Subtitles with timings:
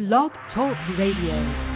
[0.00, 1.69] Blog Talk Radio.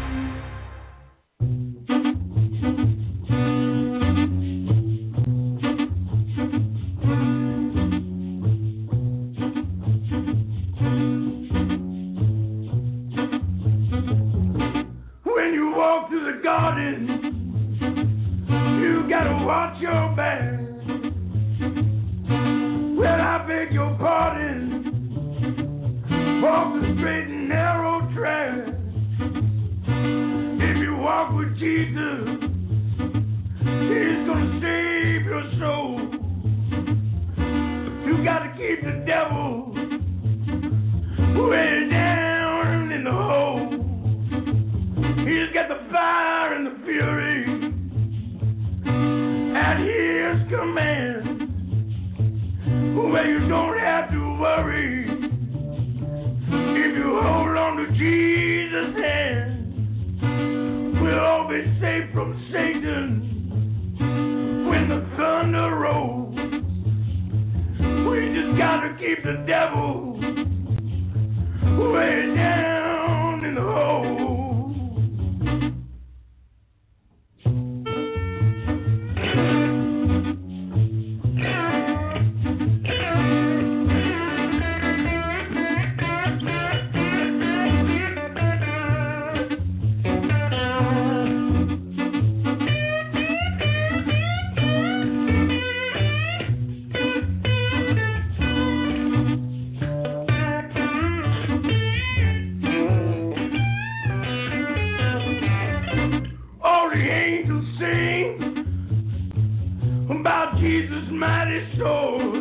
[111.54, 112.34] Mighty sword,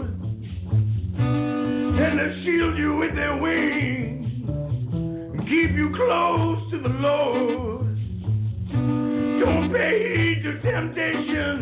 [1.17, 7.97] and they shield you with their wings, and keep you close to the Lord.
[9.39, 11.59] Don't pay heed to temptation,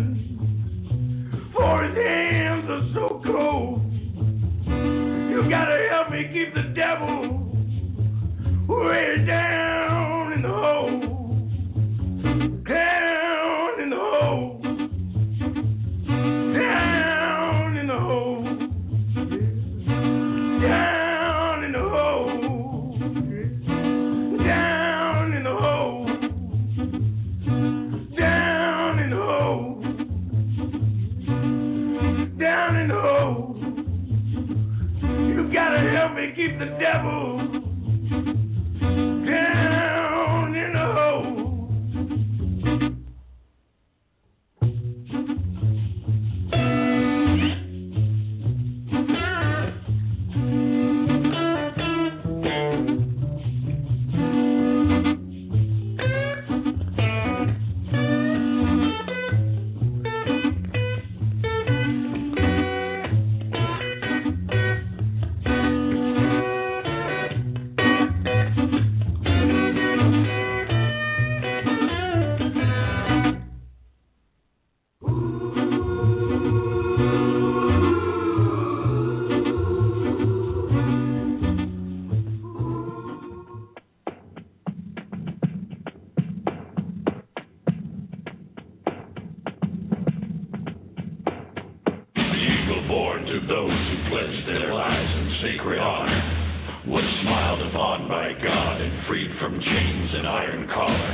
[1.54, 3.82] for His hands are so cold.
[4.66, 7.48] You gotta help me keep the devil
[8.67, 9.80] way down
[36.81, 37.30] devil
[94.11, 96.20] pledged their lives in sacred honor
[96.83, 101.14] was smiled upon by God and freed from chains and iron collar.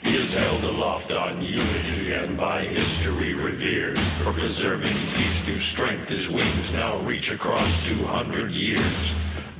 [0.00, 6.08] Is held aloft on unity and by history revered for preserving peace through strength.
[6.08, 7.68] His wings now reach across
[8.08, 8.96] 200 years.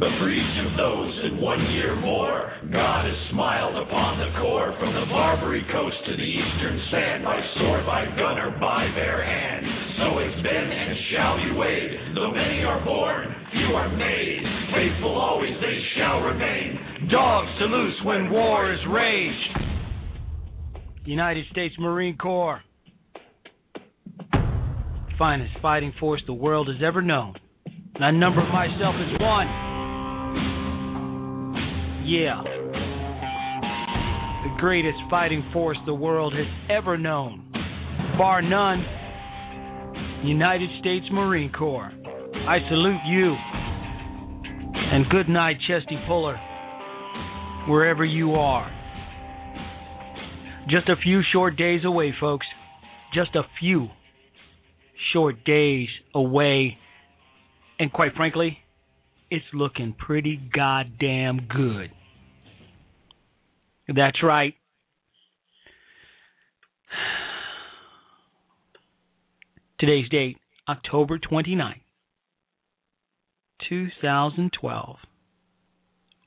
[0.00, 4.72] But for each of those in one year more, God has smiled upon the core
[4.80, 9.20] from the Barbary coast to the eastern sand, by sword, by gun, or by bare
[9.20, 9.59] hand.
[11.10, 11.90] Shall be weighed.
[12.14, 14.42] Though many are born, few are made.
[14.74, 17.08] Faithful always they shall remain.
[17.10, 19.58] Dogs to loose when war is raged.
[21.04, 22.62] United States Marine Corps.
[25.18, 27.34] Finest fighting force the world has ever known.
[27.94, 29.46] And I number myself as one.
[32.06, 32.42] Yeah.
[34.44, 37.52] The greatest fighting force the world has ever known.
[38.16, 38.84] Bar none.
[40.24, 41.92] United States Marine Corps.
[42.48, 43.34] I salute you.
[44.92, 46.36] And good night, Chesty Puller,
[47.68, 48.70] wherever you are.
[50.68, 52.46] Just a few short days away, folks.
[53.14, 53.88] Just a few
[55.12, 56.76] short days away.
[57.78, 58.58] And quite frankly,
[59.30, 61.90] it's looking pretty goddamn good.
[63.88, 64.54] That's right.
[69.80, 70.36] Today's date,
[70.68, 71.80] October 29th,
[73.66, 74.96] 2012.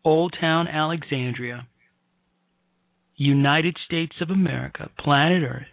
[0.04, 1.68] Old Town Alexandria,
[3.16, 5.68] United States of America, planet Earth,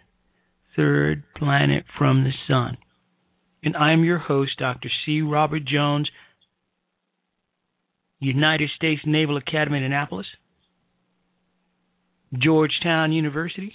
[0.75, 2.77] third planet from the sun.
[3.63, 4.89] And I'm your host, Dr.
[5.03, 5.21] C.
[5.21, 6.07] Robert Jones,
[8.19, 10.27] United States Naval Academy in Annapolis,
[12.31, 13.73] Georgetown University,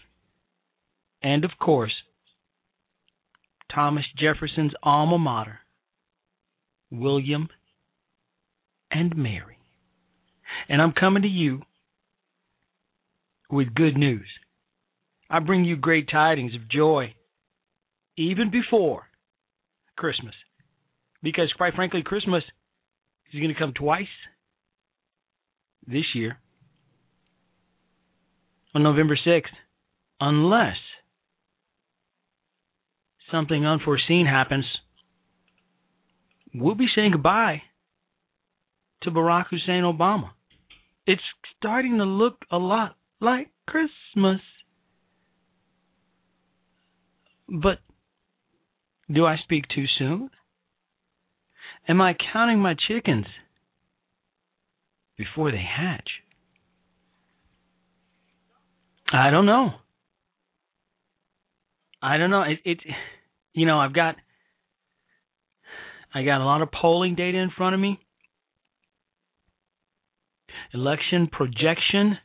[1.25, 1.93] and of course,
[3.76, 5.58] Thomas Jefferson's alma mater,
[6.90, 7.49] William
[8.90, 9.58] and Mary.
[10.67, 11.61] And I'm coming to you
[13.50, 14.26] with good news.
[15.28, 17.14] I bring you great tidings of joy
[18.17, 19.02] even before
[19.94, 20.34] Christmas.
[21.22, 22.44] Because, quite frankly, Christmas
[23.31, 24.06] is going to come twice
[25.87, 26.38] this year
[28.75, 29.43] on November 6th,
[30.19, 30.76] unless
[33.31, 34.64] something unforeseen happens.
[36.55, 37.62] We'll be saying goodbye
[39.02, 40.31] to Barack Hussein Obama.
[41.06, 41.23] It's
[41.56, 44.40] starting to look a lot like Christmas.
[47.49, 47.78] But
[49.12, 50.31] do I speak too soon?
[51.88, 53.26] Am I counting my chickens
[55.17, 56.08] before they hatch?
[59.12, 59.70] I don't know.
[62.02, 62.43] I don't know.
[62.43, 62.79] It, it
[63.56, 64.17] you know, I've got
[66.14, 67.99] I got a lot of polling data in front of me.
[70.73, 72.19] Election projection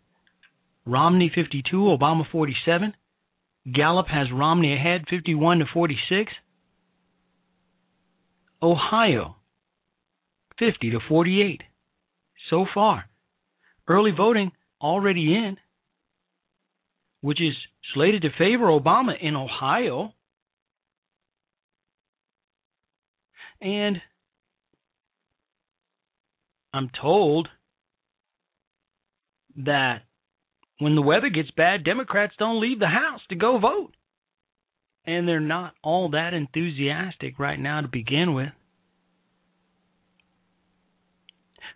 [0.86, 2.94] Romney 52, Obama 47.
[3.74, 6.33] Gallup has Romney ahead 51 to 46.
[8.63, 9.38] Ohio
[10.60, 11.62] 50 to 48
[12.50, 13.06] so far.
[13.88, 14.51] Early voting
[14.81, 15.57] already in,
[17.22, 17.54] which is
[17.94, 20.13] slated to favor Obama in Ohio.
[23.62, 24.02] And
[26.74, 27.48] I'm told
[29.58, 30.02] that
[30.80, 33.92] when the weather gets bad, Democrats don't leave the House to go vote.
[35.06, 38.50] And they're not all that enthusiastic right now to begin with.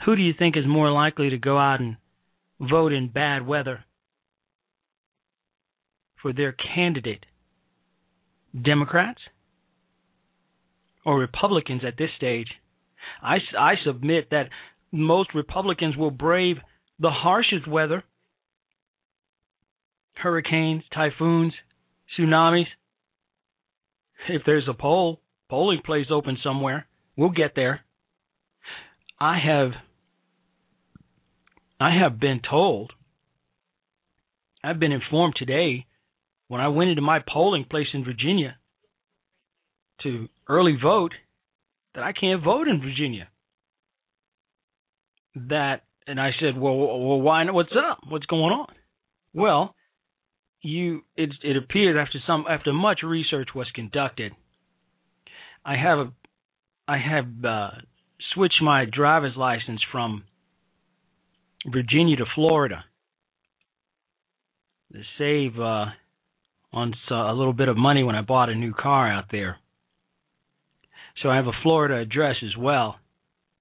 [0.06, 1.98] Who do you think is more likely to go out and
[2.60, 3.86] vote in bad weather
[6.22, 7.26] for their candidate?
[8.60, 9.22] Democrats
[11.06, 12.48] or Republicans at this stage?
[13.22, 14.50] I, I submit that
[14.92, 16.57] most Republicans will brave
[17.00, 18.04] the harshest weather
[20.16, 21.54] hurricanes, typhoons,
[22.18, 22.66] tsunamis.
[24.30, 25.19] If there's a poll,
[25.50, 27.81] polling place open somewhere, we'll get there.
[29.19, 29.72] I have
[31.80, 32.92] I have been told
[34.63, 35.86] I've been informed today
[36.48, 38.57] when I went into my polling place in Virginia
[40.03, 41.13] to early vote
[41.94, 43.27] that I can't vote in Virginia.
[45.36, 47.53] That and I said, "Well, well why not?
[47.56, 48.00] What's up?
[48.07, 48.74] What's going on?"
[49.33, 49.75] Well,
[50.62, 54.33] you it it appeared after some after much research was conducted,
[55.65, 56.12] I have a
[56.88, 57.69] I have uh,
[58.33, 60.24] switched my driver's license from
[61.68, 62.86] Virginia to Florida
[64.94, 65.85] to save uh,
[66.71, 69.57] on a little bit of money when I bought a new car out there.
[71.22, 72.95] So I have a Florida address as well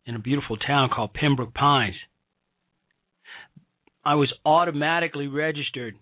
[0.06, 1.94] in a beautiful town called Pembroke Pines.
[4.04, 5.94] I was automatically registered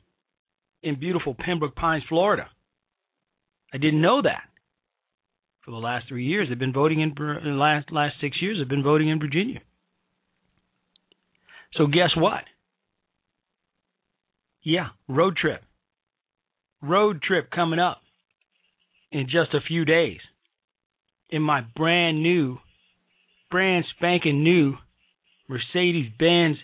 [0.82, 2.48] in beautiful Pembroke Pines, Florida.
[3.72, 4.42] I didn't know that.
[5.64, 8.58] For the last three years, I've been voting in the last last six years.
[8.60, 9.60] I've been voting in Virginia.
[11.74, 12.42] So guess what?
[14.62, 15.62] Yeah, road trip.
[16.82, 17.98] Road trip coming up
[19.12, 20.18] in just a few days
[21.32, 22.58] in my brand new,
[23.50, 24.74] brand spanking new
[25.48, 26.58] Mercedes Benz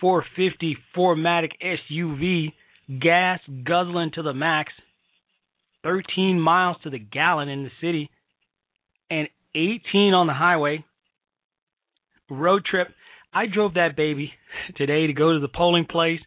[0.00, 2.52] 450 4MATIC SUV
[3.00, 4.72] gas guzzling to the max,
[5.84, 8.10] 13 miles to the gallon in the city,
[9.10, 10.84] and 18 on the highway.
[12.28, 12.88] Road trip.
[13.32, 14.32] I drove that baby
[14.76, 16.20] today to go to the polling place,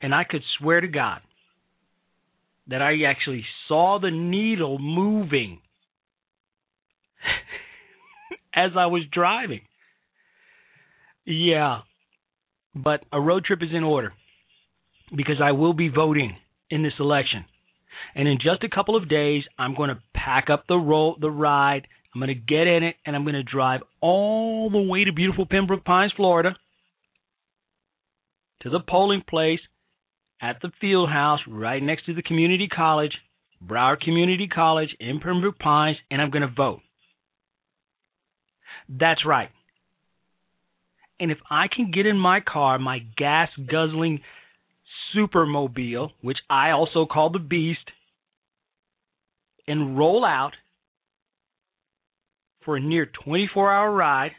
[0.00, 1.20] and I could swear to God
[2.68, 5.61] that I actually saw the needle moving
[8.54, 9.62] as I was driving.
[11.24, 11.80] Yeah,
[12.74, 14.12] but a road trip is in order
[15.14, 16.36] because I will be voting
[16.70, 17.44] in this election.
[18.14, 21.30] And in just a couple of days, I'm going to pack up the roll, the
[21.30, 21.86] ride.
[22.14, 25.12] I'm going to get in it, and I'm going to drive all the way to
[25.12, 26.56] beautiful Pembroke Pines, Florida,
[28.62, 29.60] to the polling place,
[30.42, 33.12] at the field house right next to the community college,
[33.64, 36.80] Broward Community College in Pembroke Pines, and I'm going to vote.
[38.88, 39.50] That's right.
[41.20, 44.20] And if I can get in my car, my gas guzzling
[45.14, 47.90] supermobile, which I also call the Beast,
[49.68, 50.52] and roll out
[52.64, 54.32] for a near 24 hour ride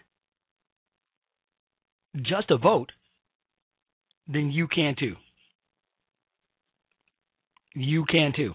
[2.16, 2.92] just a vote,
[4.28, 5.16] then you can too.
[7.76, 8.54] You can too.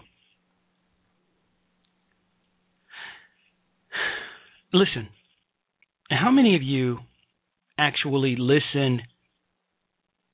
[4.73, 5.09] Listen,
[6.17, 6.99] how many of you
[7.77, 9.01] actually listen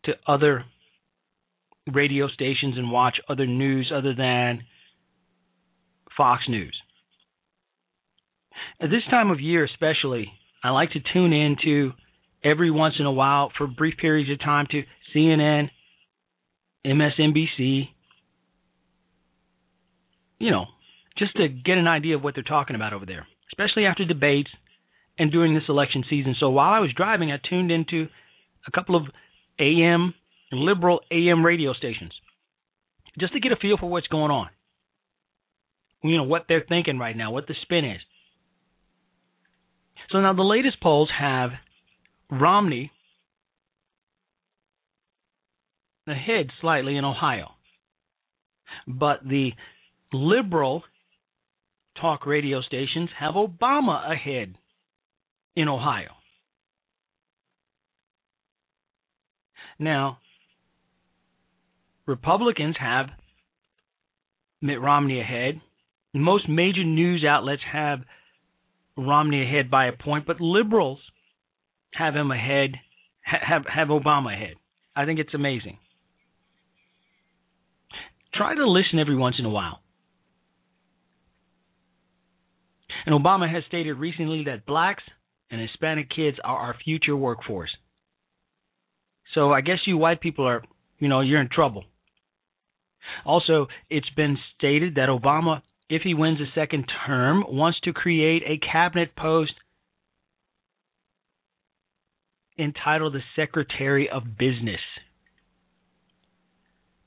[0.06, 0.66] to other
[1.92, 4.62] radio stations and watch other news other than
[6.18, 6.76] Fox News?
[8.82, 10.32] At this time of year, especially,
[10.64, 11.92] I like to tune in to
[12.44, 15.70] every once in a while for brief periods of time to CNN,
[16.86, 17.90] MSNBC,
[20.40, 20.66] you know,
[21.18, 24.50] just to get an idea of what they're talking about over there, especially after debates
[25.18, 26.36] and during this election season.
[26.40, 28.08] So while I was driving, I tuned into
[28.68, 29.04] a couple of
[29.60, 30.14] AM
[30.52, 32.12] liberal AM radio stations
[33.20, 34.50] just to get a feel for what's going on.
[36.04, 38.02] You know, what they're thinking right now, what the spin is.
[40.12, 41.52] So now the latest polls have
[42.30, 42.92] Romney
[46.08, 47.52] ahead slightly in Ohio.
[48.88, 49.52] But the
[50.14, 50.84] liberal
[52.00, 54.56] talk radio stations have Obama ahead
[55.56, 56.10] in Ohio.
[59.80, 60.20] Now,
[62.06, 63.08] Republicans have
[64.62, 65.62] Mitt Romney ahead.
[66.14, 68.00] Most major news outlets have
[68.98, 71.00] Romney ahead by a point, but liberals
[71.94, 72.72] have him ahead,
[73.24, 74.56] have have Obama ahead.
[74.96, 75.78] I think it's amazing.
[78.34, 79.80] Try to listen every once in a while.
[83.06, 85.04] And Obama has stated recently that blacks
[85.52, 87.72] and Hispanic kids are our future workforce.
[89.34, 90.64] So I guess you white people are,
[91.00, 91.84] you know, you're in trouble.
[93.26, 98.44] Also, it's been stated that Obama if he wins a second term, wants to create
[98.44, 99.54] a cabinet post
[102.58, 104.80] entitled the Secretary of Business.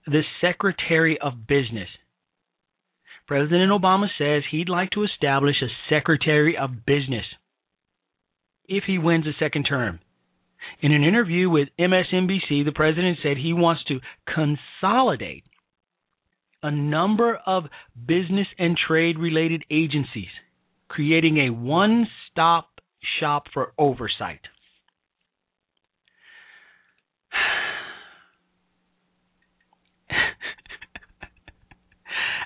[0.06, 1.88] The Secretary of Business.
[3.26, 7.24] President Obama says he'd like to establish a Secretary of Business
[8.68, 10.00] if he wins a second term.
[10.80, 14.00] In an interview with MSNBC, the president said he wants to
[14.32, 15.44] consolidate
[16.62, 17.64] a number of
[18.06, 20.28] business and trade related agencies,
[20.88, 22.68] creating a one stop
[23.20, 24.40] shop for oversight.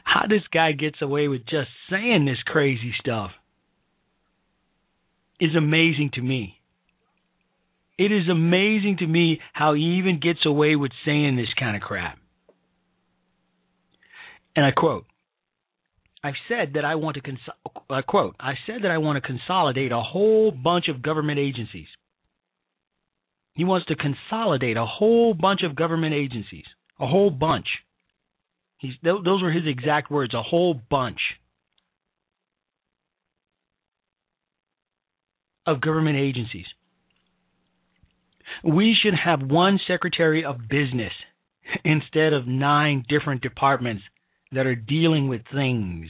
[0.04, 3.30] How this guy gets away with just saying this crazy stuff
[5.42, 6.60] is amazing to me.
[7.98, 11.82] It is amazing to me how he even gets away with saying this kind of
[11.82, 12.16] crap.
[14.54, 15.04] And I quote,
[16.22, 19.26] I've said that I want to cons- uh, quote, I said that I want to
[19.26, 21.88] consolidate a whole bunch of government agencies.
[23.54, 26.64] He wants to consolidate a whole bunch of government agencies,
[27.00, 27.66] a whole bunch.
[28.78, 31.18] He's, those were his exact words, a whole bunch
[35.66, 36.66] of government agencies.
[38.64, 41.12] We should have one Secretary of Business
[41.84, 44.02] instead of nine different departments
[44.52, 46.08] that are dealing with things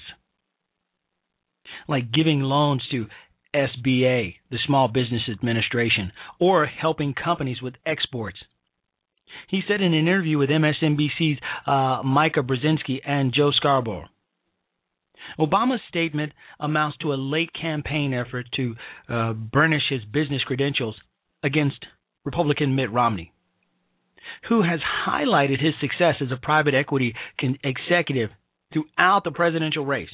[1.88, 3.06] like giving loans to
[3.54, 8.38] SBA, the Small Business Administration, or helping companies with exports.
[9.49, 14.09] He said in an interview with MSNBC's uh, Mika Brzezinski and Joe Scarborough.
[15.38, 18.75] Obama's statement amounts to a late campaign effort to
[19.09, 20.97] uh, burnish his business credentials
[21.43, 21.87] against
[22.25, 23.33] Republican Mitt Romney
[24.49, 27.14] who has highlighted his success as a private equity
[27.62, 28.31] executive
[28.73, 30.09] throughout the presidential race.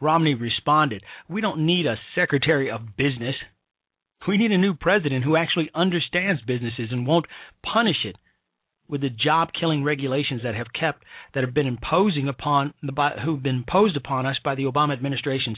[0.00, 3.34] Romney responded, We don't need a secretary of business.
[4.28, 7.26] We need a new president who actually understands businesses and won't
[7.64, 8.16] punish it
[8.92, 11.02] with the job killing regulations that have kept
[11.34, 12.92] that have been imposing upon the
[13.24, 15.56] who've been imposed upon us by the Obama administration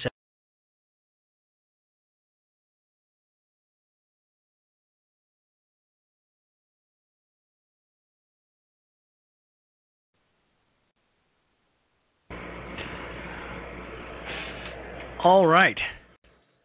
[15.25, 15.79] All right.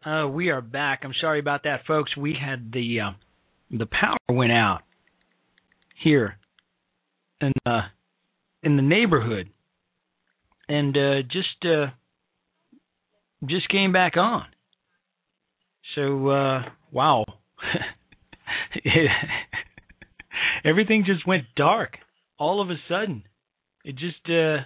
[0.04, 1.00] Uh, we are back.
[1.02, 2.14] I'm sorry about that, folks.
[2.14, 3.10] We had the uh,
[3.70, 4.82] the power went out
[6.02, 6.36] here
[7.40, 7.82] in uh,
[8.62, 9.48] in the neighborhood,
[10.68, 11.86] and uh, just uh,
[13.46, 14.46] just came back on.
[15.94, 17.24] So uh, wow,
[20.64, 21.96] everything just went dark
[22.38, 23.24] all of a sudden.
[23.84, 24.64] It just uh,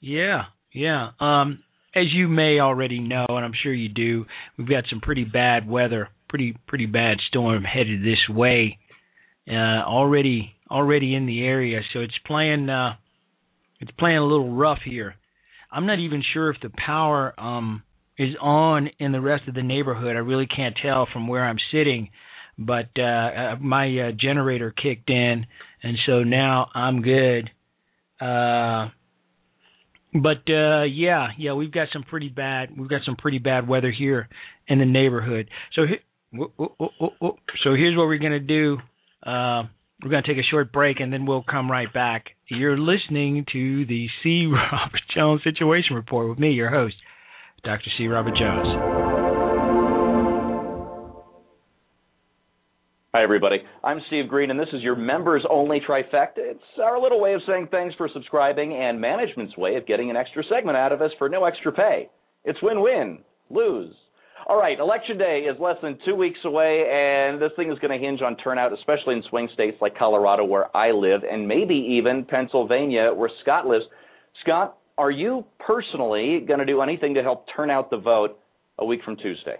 [0.00, 1.10] yeah, yeah.
[1.20, 1.62] Um,
[1.94, 4.26] as you may already know, and I'm sure you do,
[4.58, 8.78] we've got some pretty bad weather, pretty pretty bad storm headed this way.
[9.48, 12.94] Uh, already already in the area, so it's playing uh,
[13.80, 15.14] it's playing a little rough here.
[15.70, 17.82] I'm not even sure if the power um,
[18.18, 20.16] is on in the rest of the neighborhood.
[20.16, 22.10] I really can't tell from where I'm sitting,
[22.58, 25.46] but uh, uh my uh, generator kicked in,
[25.82, 27.50] and so now I'm good.
[28.20, 28.88] Uh,
[30.22, 33.90] but uh yeah, yeah, we've got some pretty bad we've got some pretty bad weather
[33.90, 34.28] here
[34.66, 35.48] in the neighborhood.
[35.74, 35.82] So
[36.34, 38.78] so here's what we're to do.
[39.22, 39.64] Uh
[40.02, 42.26] we're going to take a short break and then we'll come right back.
[42.48, 44.46] You're listening to the C.
[44.72, 46.96] Robert Jones Situation Report with me, your host,
[47.64, 47.90] Dr.
[47.96, 48.06] C.
[48.06, 48.66] Robert Jones.
[53.14, 53.56] Hi, everybody.
[53.82, 56.36] I'm Steve Green, and this is your members only trifecta.
[56.36, 60.16] It's our little way of saying thanks for subscribing and management's way of getting an
[60.16, 62.10] extra segment out of us for no extra pay.
[62.44, 63.94] It's win win, lose.
[64.48, 67.98] All right, election day is less than two weeks away, and this thing is going
[67.98, 71.74] to hinge on turnout, especially in swing states like Colorado, where I live, and maybe
[71.74, 73.84] even Pennsylvania, where Scott lives.
[74.42, 78.38] Scott, are you personally going to do anything to help turn out the vote
[78.78, 79.56] a week from Tuesday?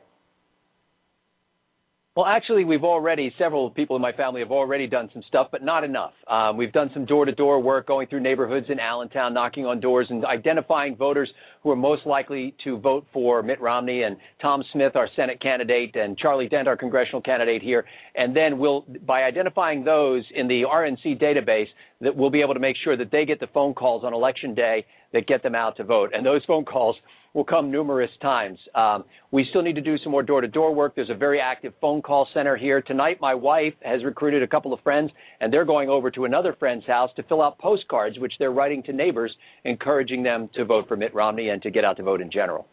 [2.17, 5.63] Well, actually, we've already, several people in my family have already done some stuff, but
[5.63, 6.15] not enough.
[6.27, 9.81] Um, we've done some door to door work going through neighborhoods in Allentown, knocking on
[9.81, 11.29] doors and identifying voters
[11.63, 15.95] who are most likely to vote for Mitt Romney and Tom Smith, our Senate candidate,
[15.95, 17.85] and Charlie Dent, our congressional candidate here.
[18.15, 21.69] And then we'll, by identifying those in the RNC database,
[22.01, 24.55] that we'll be able to make sure that they get the phone calls on election
[24.55, 26.13] day that get them out to vote.
[26.15, 26.97] And those phone calls
[27.37, 28.59] will come numerous times.
[28.75, 30.95] Um, we still need to do some more door to door work.
[30.97, 32.81] There's a very active phone call center here.
[32.81, 36.57] Tonight, my wife has recruited a couple of friends, and they're going over to another
[36.59, 39.31] friend's house to fill out postcards, which they're writing to neighbors,
[39.65, 42.67] encouraging them to vote for Mitt Romney and to get out to vote in general.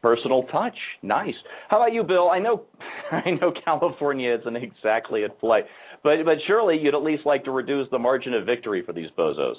[0.00, 1.34] Personal touch, nice.
[1.68, 2.30] How about you, Bill?
[2.30, 2.62] I know,
[3.12, 5.60] I know California isn't exactly at play,
[6.02, 9.10] but but surely you'd at least like to reduce the margin of victory for these
[9.18, 9.56] bozos.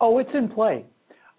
[0.00, 0.86] Oh, it's in play.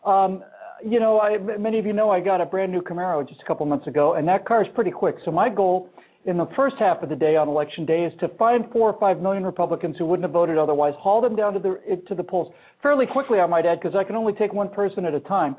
[0.05, 0.43] Um,
[0.85, 3.45] you know, I, many of you know I got a brand new Camaro just a
[3.45, 5.15] couple months ago, and that car is pretty quick.
[5.25, 5.89] So my goal
[6.25, 8.99] in the first half of the day on election day is to find four or
[8.99, 12.23] five million Republicans who wouldn't have voted otherwise, haul them down to the to the
[12.23, 15.19] polls fairly quickly, I might add, because I can only take one person at a
[15.21, 15.55] time.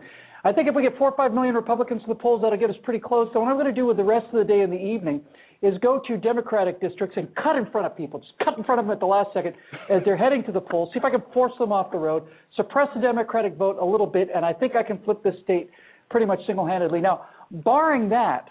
[0.46, 2.68] I think if we get four or five million Republicans to the polls, that'll get
[2.68, 3.30] us pretty close.
[3.32, 5.22] So what I'm going to do with the rest of the day and the evening
[5.62, 8.78] is go to Democratic districts and cut in front of people, just cut in front
[8.78, 9.54] of them at the last second
[9.88, 10.90] as they're heading to the polls.
[10.92, 12.24] See if I can force them off the road,
[12.56, 15.70] suppress the Democratic vote a little bit, and I think I can flip this state
[16.10, 17.00] pretty much single-handedly.
[17.00, 18.50] Now, barring that,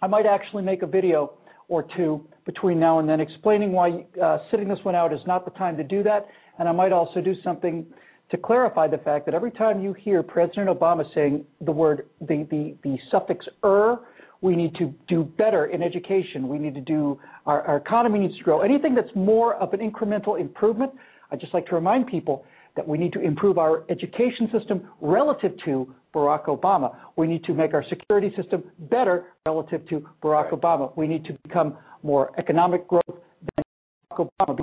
[0.00, 1.32] I might actually make a video
[1.66, 5.44] or two between now and then explaining why uh, sitting this one out is not
[5.44, 6.28] the time to do that,
[6.60, 7.84] and I might also do something
[8.30, 12.46] to clarify the fact that every time you hear President Obama saying the word, the,
[12.50, 13.98] the, the suffix er,
[14.40, 16.46] we need to do better in education.
[16.48, 18.60] We need to do, our, our economy needs to grow.
[18.60, 20.92] Anything that's more of an incremental improvement,
[21.30, 22.44] I'd just like to remind people
[22.76, 26.94] that we need to improve our education system relative to Barack Obama.
[27.16, 30.60] We need to make our security system better relative to Barack right.
[30.60, 30.96] Obama.
[30.96, 33.64] We need to become more economic growth than
[34.12, 34.60] Barack Obama,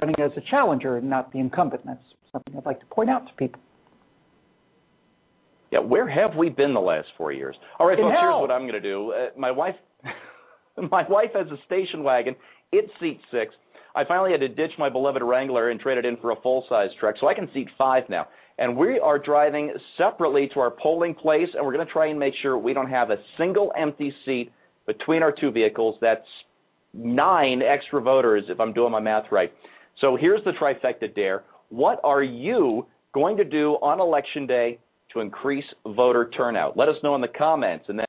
[0.00, 1.84] running as a challenger and not the incumbent.
[1.84, 2.00] That's
[2.32, 3.60] something I'd like to point out to people.
[5.70, 7.54] Yeah, where have we been the last four years?
[7.78, 8.16] All right, In folks.
[8.20, 8.38] hell.
[8.38, 9.12] Here's what I'm going to do.
[9.12, 9.76] Uh, my wife,
[10.90, 12.34] my wife has a station wagon.
[12.72, 13.54] It seats six.
[13.94, 16.90] I finally had to ditch my beloved Wrangler and trade it in for a full-size
[16.98, 18.28] truck, so I can seat five now.
[18.58, 22.18] And we are driving separately to our polling place, and we're going to try and
[22.18, 24.52] make sure we don't have a single empty seat
[24.86, 25.96] between our two vehicles.
[26.00, 26.26] That's
[26.92, 29.52] nine extra voters, if I'm doing my math right.
[30.00, 31.42] So here's the trifecta dare.
[31.70, 34.78] What are you going to do on election day
[35.12, 36.76] to increase voter turnout?
[36.76, 37.86] Let us know in the comments.
[37.88, 38.06] And then,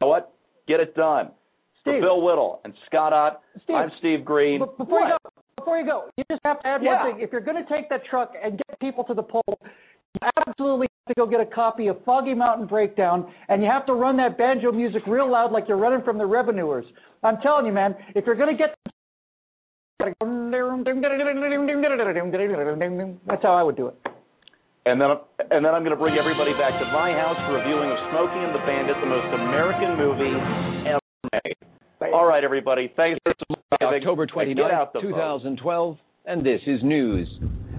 [0.00, 0.32] you know what?
[0.68, 1.30] Get it done.
[1.80, 1.94] Steve.
[1.94, 4.60] For Bill Whittle and Scott Ott, Steve, I'm Steve Green.
[4.60, 5.08] But before What?
[5.08, 7.04] you go, before you go, you just have to add Yeah.
[7.04, 7.22] one thing.
[7.22, 10.86] If you're going to take that truck and get people to the poll, you absolutely
[11.06, 14.16] have to go get a copy of Foggy Mountain Breakdown, and you have to run
[14.18, 16.84] that banjo music real loud like you're running from the revenuers.
[17.22, 18.74] I'm telling you, man, if you're going to get
[23.26, 23.96] that's how I would do it.
[24.86, 25.10] And then,
[25.50, 27.98] and then I'm going to bring everybody back to my house for a viewing of
[28.10, 30.32] Smokey and the Bandit, the most American movie
[30.88, 31.00] ever
[31.44, 32.12] made.
[32.14, 32.90] All right, everybody.
[32.96, 33.34] Thanks for
[33.82, 34.56] October 29,
[35.02, 37.28] 2012, and this is news.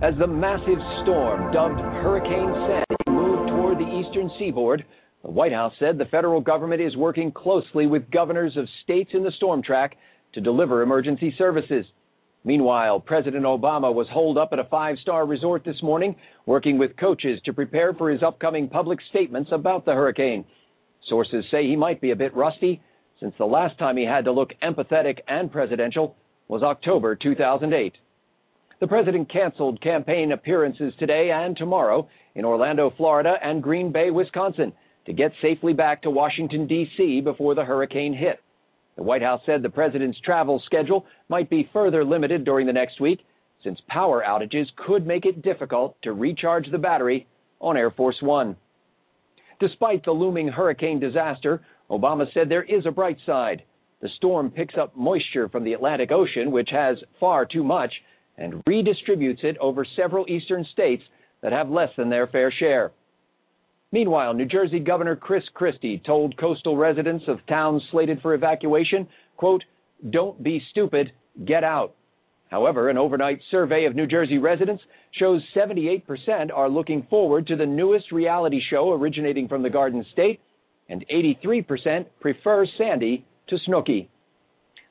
[0.03, 4.85] As the massive storm dubbed Hurricane Sandy moved toward the eastern seaboard,
[5.23, 9.23] the White House said the federal government is working closely with governors of states in
[9.23, 9.97] the storm track
[10.33, 11.85] to deliver emergency services.
[12.43, 16.97] Meanwhile, President Obama was holed up at a five star resort this morning, working with
[16.97, 20.45] coaches to prepare for his upcoming public statements about the hurricane.
[21.07, 22.81] Sources say he might be a bit rusty
[23.19, 26.15] since the last time he had to look empathetic and presidential
[26.47, 27.93] was October 2008.
[28.79, 34.73] The president canceled campaign appearances today and tomorrow in Orlando, Florida and Green Bay, Wisconsin
[35.05, 37.21] to get safely back to Washington, D.C.
[37.21, 38.39] before the hurricane hit.
[38.95, 42.99] The White House said the president's travel schedule might be further limited during the next
[42.99, 43.21] week
[43.63, 47.27] since power outages could make it difficult to recharge the battery
[47.59, 48.55] on Air Force One.
[49.59, 53.63] Despite the looming hurricane disaster, Obama said there is a bright side.
[54.01, 57.93] The storm picks up moisture from the Atlantic Ocean, which has far too much,
[58.37, 61.03] and redistributes it over several eastern states
[61.41, 62.91] that have less than their fair share.
[63.91, 69.63] Meanwhile, New Jersey Governor Chris Christie told coastal residents of towns slated for evacuation, quote,
[70.09, 71.11] don't be stupid,
[71.45, 71.93] get out.
[72.49, 76.03] However, an overnight survey of New Jersey residents shows 78%
[76.53, 80.41] are looking forward to the newest reality show originating from the Garden State
[80.89, 84.07] and 83% prefer Sandy to Snooki.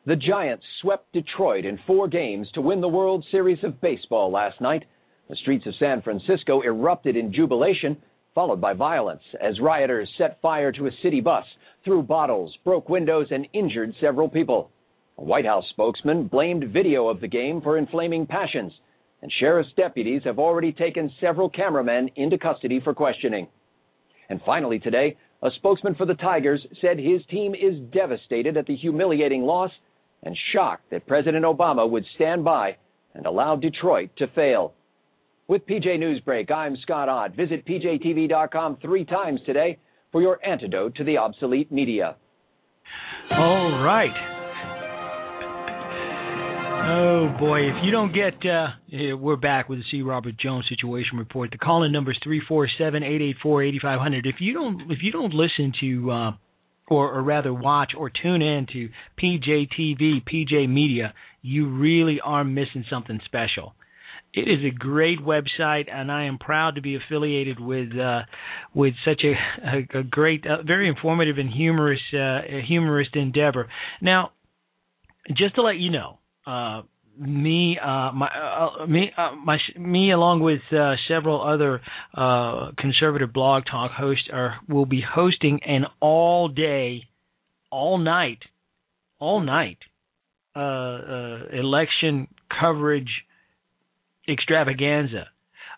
[0.06, 4.60] The Giants swept Detroit in four games to win the World Series of Baseball last
[4.60, 4.84] night.
[5.28, 7.98] The streets of San Francisco erupted in jubilation,
[8.34, 11.44] followed by violence as rioters set fire to a city bus,
[11.84, 14.70] threw bottles, broke windows, and injured several people.
[15.18, 18.72] A White House spokesman blamed video of the game for inflaming passions,
[19.22, 23.48] and sheriff's deputies have already taken several cameramen into custody for questioning.
[24.28, 28.76] And finally, today, a spokesman for the Tigers said his team is devastated at the
[28.76, 29.70] humiliating loss
[30.22, 32.76] and shocked that President Obama would stand by
[33.14, 34.74] and allow Detroit to fail.
[35.50, 37.34] With PJ Newsbreak, I'm Scott Ott.
[37.34, 39.78] Visit pjtv.com three times today
[40.12, 42.14] for your antidote to the obsolete media.
[43.32, 44.12] All right.
[46.88, 50.02] Oh boy, if you don't get, uh, we're back with the C.
[50.02, 51.50] Robert Jones Situation Report.
[51.50, 54.26] The call-in number is three four seven eight eight four eighty five hundred.
[54.26, 56.30] If you don't, if you don't listen to, uh,
[56.86, 58.88] or, or rather watch or tune in to
[59.20, 63.74] PJTV, PJ Media, you really are missing something special.
[64.32, 68.20] It is a great website, and I am proud to be affiliated with uh,
[68.72, 69.34] with such a,
[69.66, 73.68] a, a great, uh, very informative and humorous uh, humorous endeavor.
[74.00, 74.30] Now,
[75.36, 76.82] just to let you know, uh,
[77.18, 81.80] me, uh, my, uh, me, uh, my, me, along with uh, several other
[82.16, 87.08] uh, conservative blog talk hosts, are will be hosting an all day,
[87.70, 88.38] all night,
[89.18, 89.78] all night
[91.52, 92.28] election
[92.60, 93.10] coverage
[94.30, 95.28] extravaganza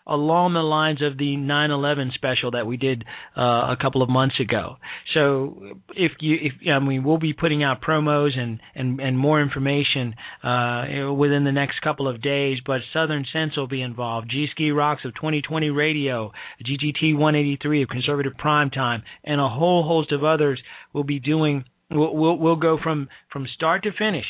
[0.05, 3.05] along the lines of the 9/11 special that we did
[3.37, 4.77] uh, a couple of months ago.
[5.13, 9.41] So if you, if I mean, we'll be putting out promos and and and more
[9.41, 12.57] information uh, within the next couple of days.
[12.65, 14.29] But Southern Sense will be involved.
[14.29, 16.31] G Ski Rocks of 2020 Radio,
[16.65, 20.61] GGT 183 of Conservative Prime Time, and a whole host of others
[20.93, 21.65] will be doing.
[21.89, 24.25] We'll, we'll, we'll go from from start to finish,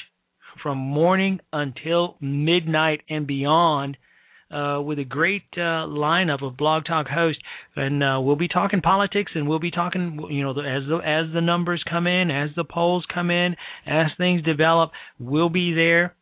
[0.62, 3.98] from morning until midnight and beyond
[4.54, 7.42] uh, with a great uh, lineup of Blog Talk hosts,
[7.76, 11.34] and uh, we'll be talking politics, and we'll be talking, you know, as the as
[11.34, 16.16] the numbers come in, as the polls come in, as things develop, we'll be there.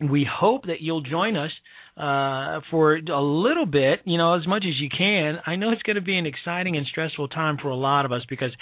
[0.00, 1.50] We hope that you'll join us
[1.96, 5.38] uh, for a little bit, you know, as much as you can.
[5.46, 8.12] I know it's going to be an exciting and stressful time for a lot of
[8.12, 8.52] us because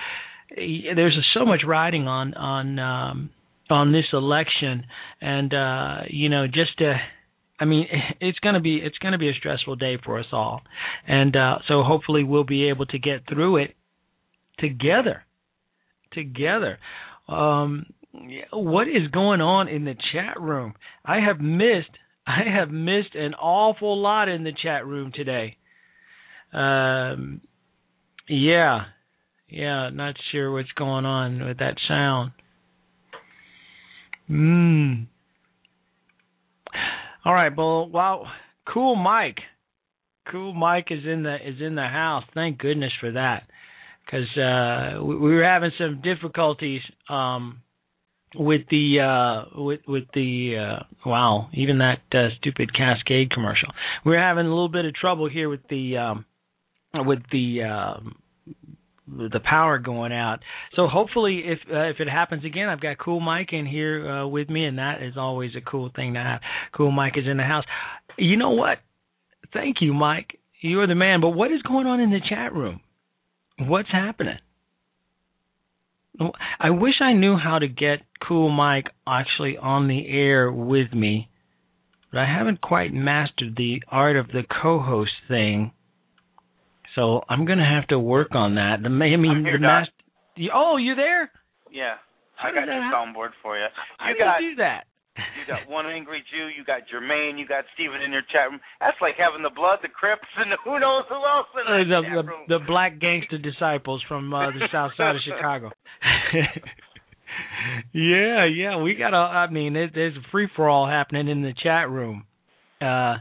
[0.57, 3.31] eh, there's so much riding on on um,
[3.71, 4.87] on this election,
[5.21, 6.95] and uh, you know, just to
[7.59, 7.87] I mean,
[8.21, 10.63] it's gonna be it's gonna be a stressful day for us all,
[11.07, 13.75] and uh, so hopefully we'll be able to get through it
[14.59, 15.23] together.
[16.13, 16.79] Together.
[17.29, 17.87] Um,
[18.53, 20.75] what is going on in the chat room?
[21.05, 21.91] I have missed
[22.27, 25.57] I have missed an awful lot in the chat room today.
[26.53, 27.41] Um,
[28.29, 28.85] yeah,
[29.49, 32.33] yeah, not sure what's going on with that sound.
[34.29, 35.05] Hmm.
[37.25, 38.27] All right, well, wow,
[38.69, 39.39] cool Mike.
[40.31, 42.25] Cool Mike is in the is in the house.
[42.35, 43.45] Thank goodness for that,
[44.05, 47.63] because uh, we, we were having some difficulties um,
[48.35, 53.69] with the uh, with with the uh, wow, even that uh, stupid Cascade commercial.
[54.05, 56.25] We were having a little bit of trouble here with the um,
[56.95, 58.17] with the um,
[59.07, 60.39] the power going out.
[60.75, 64.27] So hopefully, if uh, if it happens again, I've got Cool Mike in here uh,
[64.27, 66.41] with me, and that is always a cool thing to have.
[66.73, 67.65] Cool Mike is in the house.
[68.17, 68.79] You know what?
[69.53, 70.39] Thank you, Mike.
[70.61, 71.21] You're the man.
[71.21, 72.81] But what is going on in the chat room?
[73.59, 74.39] What's happening?
[76.61, 81.29] I wish I knew how to get Cool Mike actually on the air with me,
[82.11, 85.73] but I haven't quite mastered the art of the co-host thing.
[86.95, 88.83] So I'm gonna have to work on that.
[88.83, 89.93] The I mean, the master.
[90.55, 91.31] Oh, you there?
[91.71, 91.95] Yeah,
[92.37, 93.67] How I got that soundboard for you.
[93.99, 94.85] How You do got you do that?
[95.17, 98.61] you got one angry Jew, you got Jermaine, you got Steven in your chat room.
[98.81, 102.03] That's like having the blood, the Crips, and who knows who else in Uh, the,
[102.03, 102.45] chat the room.
[102.49, 105.71] the black gangster disciples from uh, the south side of Chicago.
[107.93, 109.17] yeah, yeah, we got a.
[109.17, 112.25] I mean, it, there's a free for all happening in the chat room.
[112.81, 113.17] Uh,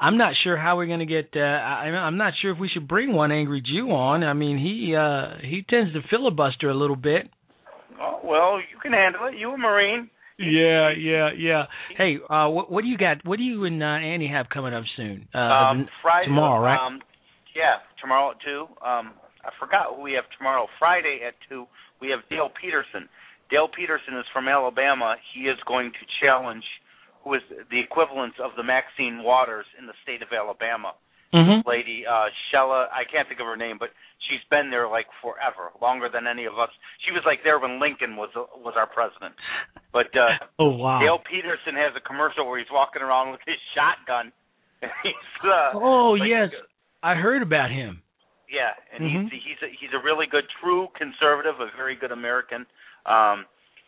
[0.00, 1.30] I'm not sure how we're going to get.
[1.34, 4.22] Uh, I, I'm not sure if we should bring one angry Jew on.
[4.22, 7.28] I mean, he uh, he tends to filibuster a little bit.
[8.00, 9.36] Oh, well, you can handle it.
[9.36, 10.10] You a Marine.
[10.38, 11.64] Yeah, yeah, yeah.
[11.96, 13.26] Hey, uh, what, what do you got?
[13.26, 15.26] What do you and uh, Annie have coming up soon?
[15.34, 16.86] Uh, um, Friday, tomorrow, right?
[16.86, 17.00] Um,
[17.56, 18.66] yeah, tomorrow at two.
[18.78, 20.68] Um, I forgot who we have tomorrow.
[20.78, 21.66] Friday at two,
[22.00, 23.08] we have Dale Peterson.
[23.50, 25.16] Dale Peterson is from Alabama.
[25.34, 26.64] He is going to challenge
[27.28, 30.96] who is the equivalent of the Maxine Waters in the state of Alabama.
[31.28, 31.60] mm-hmm.
[31.68, 33.90] Lady uh Shella, I can't think of her name, but
[34.26, 36.72] she's been there like forever, longer than any of us.
[37.04, 39.36] She was like there when Lincoln was uh, was our president.
[39.92, 41.00] But uh Oh wow.
[41.04, 44.32] Dale Peterson has a commercial where he's walking around with his shotgun.
[45.04, 46.48] he's uh oh like, yes,
[47.04, 48.00] I heard about him.
[48.48, 49.28] yeah, and Mhm.
[49.28, 52.64] he's he's a, he's a really good true conservative, a very good American.
[53.04, 53.44] Um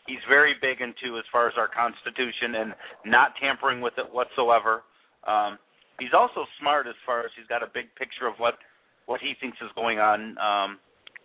[0.07, 4.83] he's very big into as far as our constitution and not tampering with it whatsoever.
[5.27, 5.59] Um
[5.99, 8.55] he's also smart as far as he's got a big picture of what
[9.07, 10.79] what he thinks is going on um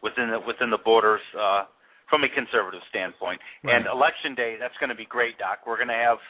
[0.03, 1.63] within the within the borders uh
[2.09, 3.41] from a conservative standpoint.
[3.63, 3.75] Right.
[3.75, 5.65] And election day, that's going to be great, Doc.
[5.65, 6.21] We're going to have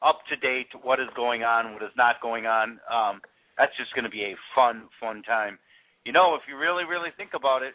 [0.00, 2.80] up to date what is going on, what is not going on.
[2.90, 3.20] Um
[3.58, 5.58] that's just going to be a fun fun time.
[6.06, 7.74] You know, if you really really think about it,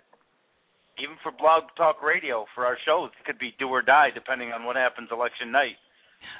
[1.02, 4.52] even for Blog Talk Radio, for our shows, it could be do or die depending
[4.52, 5.76] on what happens election night.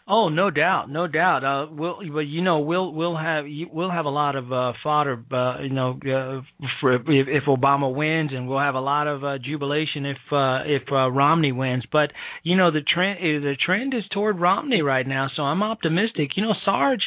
[0.08, 1.44] Oh, no doubt, no doubt.
[1.44, 5.24] Uh, we'll, but you know, we'll we'll have we'll have a lot of uh, fodder,
[5.32, 6.42] uh, you know, uh,
[6.80, 10.60] for if, if Obama wins, and we'll have a lot of uh, jubilation if uh,
[10.66, 11.84] if uh, Romney wins.
[11.92, 12.12] But
[12.44, 16.32] you know, the trend uh, the trend is toward Romney right now, so I'm optimistic.
[16.36, 17.04] You know, Sarge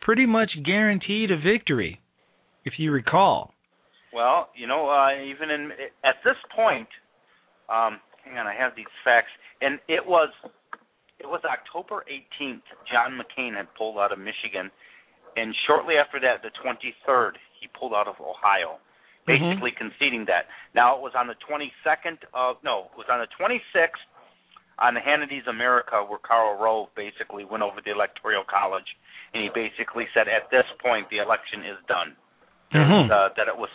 [0.00, 2.00] pretty much guaranteed a victory,
[2.64, 3.52] if you recall.
[4.12, 5.70] Well, you know, uh, even in
[6.04, 6.88] at this point,
[7.68, 10.30] um, hang on, I have these facts, and it was
[11.20, 12.64] it was October 18th.
[12.90, 14.70] John McCain had pulled out of Michigan,
[15.36, 18.78] and shortly after that, the 23rd, he pulled out of Ohio,
[19.26, 20.48] basically conceding that.
[20.74, 24.00] Now it was on the 22nd of no, it was on the 26th
[24.78, 28.86] on the Hannity's America, where Karl Rove basically went over the Electoral College,
[29.34, 32.14] and he basically said, at this point, the election is done
[32.72, 33.10] Mhm.
[33.10, 33.70] uh, that it was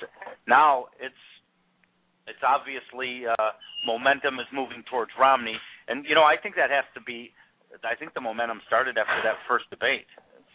[0.48, 1.16] now it's
[2.28, 3.52] it's obviously uh
[3.86, 7.34] momentum is moving towards Romney and you know I think that has to be
[7.84, 10.06] I think the momentum started after that first debate.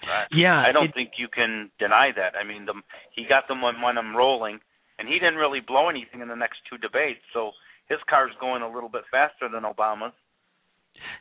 [0.06, 2.36] Uh, Yeah, I don't it- think you can deny that.
[2.36, 2.74] I mean, the
[3.10, 4.60] he got the momentum rolling
[4.98, 7.52] and he didn't really blow anything in the next two debates, so
[7.88, 10.12] his car's going a little bit faster than Obama's.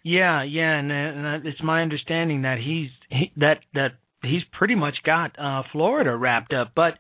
[0.04, 4.96] Yeah, yeah, and, and it's my understanding that he's he, that that he's pretty much
[5.06, 6.72] got uh Florida wrapped up.
[6.76, 6.94] But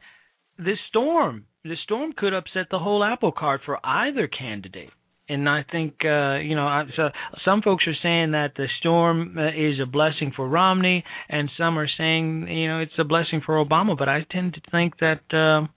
[0.57, 4.89] this storm, the storm could upset the whole apple cart for either candidate.
[5.29, 7.09] And I think uh, you know, I, so
[7.43, 11.77] some folks are saying that the storm uh, is a blessing for Romney, and some
[11.77, 13.97] are saying you know it's a blessing for Obama.
[13.97, 15.21] But I tend to think that.
[15.33, 15.67] Uh,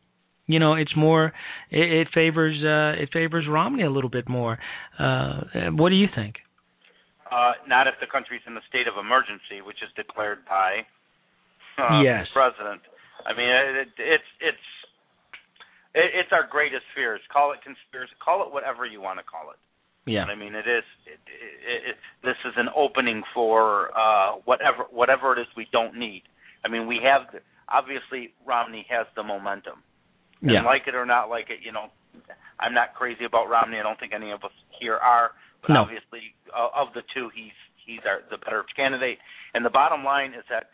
[0.46, 1.33] you know, it's more.
[1.70, 2.59] It, it favors.
[2.59, 4.59] Uh, it favors Romney a little bit more.
[4.98, 6.37] Uh, what do you think?
[7.31, 10.83] Uh, not if the country's in a state of emergency, which is declared by
[11.78, 12.26] uh, Yes.
[12.33, 12.83] president.
[13.26, 14.66] I mean, it, it's it's
[15.94, 17.20] it, it's our greatest fears.
[17.33, 18.12] Call it conspiracy.
[18.22, 19.59] Call it whatever you want to call it.
[20.06, 20.24] Yeah.
[20.24, 20.85] But I mean, it is.
[21.06, 25.96] It, it, it, this is an opening for uh, whatever whatever it is we don't
[25.98, 26.22] need.
[26.64, 29.83] I mean, we have the, obviously Romney has the momentum.
[30.42, 30.62] And Yeah.
[30.64, 31.92] like it or not like it, you know,
[32.59, 33.78] I'm not crazy about Romney.
[33.78, 35.33] I don't think any of us here are.
[35.61, 35.83] But No.
[35.83, 37.52] obviously, uh, of the two, he's
[37.85, 39.18] he's our, the better candidate.
[39.52, 40.70] And the bottom line is that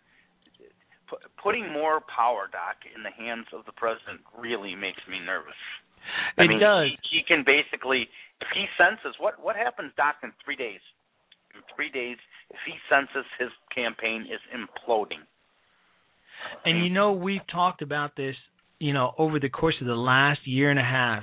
[1.08, 5.58] pu- putting more power, Doc, in the hands of the president really makes me nervous.
[6.38, 6.90] I It mean, does.
[7.10, 8.08] He, he can basically,
[8.40, 10.80] if he senses what what happens, Doc, in three days.
[11.54, 12.18] In three days,
[12.50, 15.24] if he senses his campaign is imploding.
[16.64, 18.36] And you know, we've talked about this,
[18.78, 21.22] you know, over the course of the last year and a half.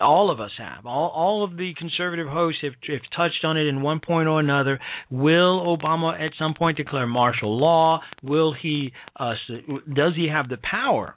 [0.00, 0.86] All of us have.
[0.86, 4.40] All all of the conservative hosts have, have touched on it in one point or
[4.40, 4.80] another.
[5.08, 8.00] Will Obama at some point declare martial law?
[8.22, 8.92] Will he?
[9.16, 9.34] Uh,
[9.94, 11.14] does he have the power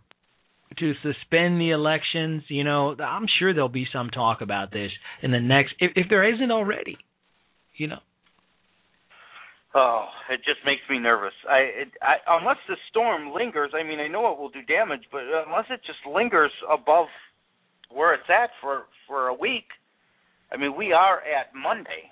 [0.78, 2.44] to suspend the elections?
[2.50, 4.92] You know, I'm sure there'll be some talk about this
[5.24, 6.98] in the next, if, if there isn't already.
[7.76, 8.00] You know.
[9.74, 11.34] Oh, it just makes me nervous.
[11.50, 13.72] I, it, I unless the storm lingers.
[13.74, 17.08] I mean, I know it will do damage, but unless it just lingers above
[17.90, 19.66] where it's at for for a week.
[20.52, 22.12] I mean, we are at Monday.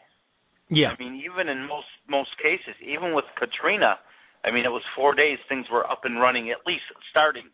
[0.69, 0.89] Yeah.
[0.97, 3.97] I mean, even in most most cases, even with Katrina,
[4.43, 7.45] I mean, it was four days things were up and running, at least starting.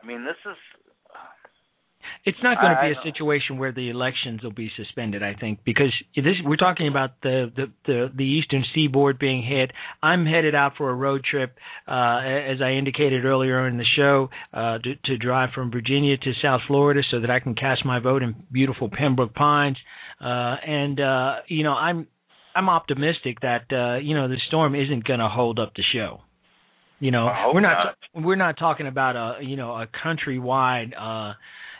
[0.00, 0.56] I mean, this is
[2.28, 5.60] it's not going to be a situation where the elections will be suspended, I think,
[5.64, 9.70] because this we're talking about the the the, the eastern seaboard being hit.
[10.02, 11.56] I'm headed out for a road trip,
[11.88, 12.18] uh,
[12.52, 16.60] as I indicated earlier in the show, uh, to, to drive from Virginia to South
[16.66, 19.78] Florida so that I can cast my vote in beautiful Pembroke Pines.
[20.20, 22.08] Uh, and uh, you know, I'm
[22.54, 26.20] I'm optimistic that uh, you know the storm isn't going to hold up the show.
[27.00, 30.92] You know, we're not, not we're not talking about a you know a countrywide.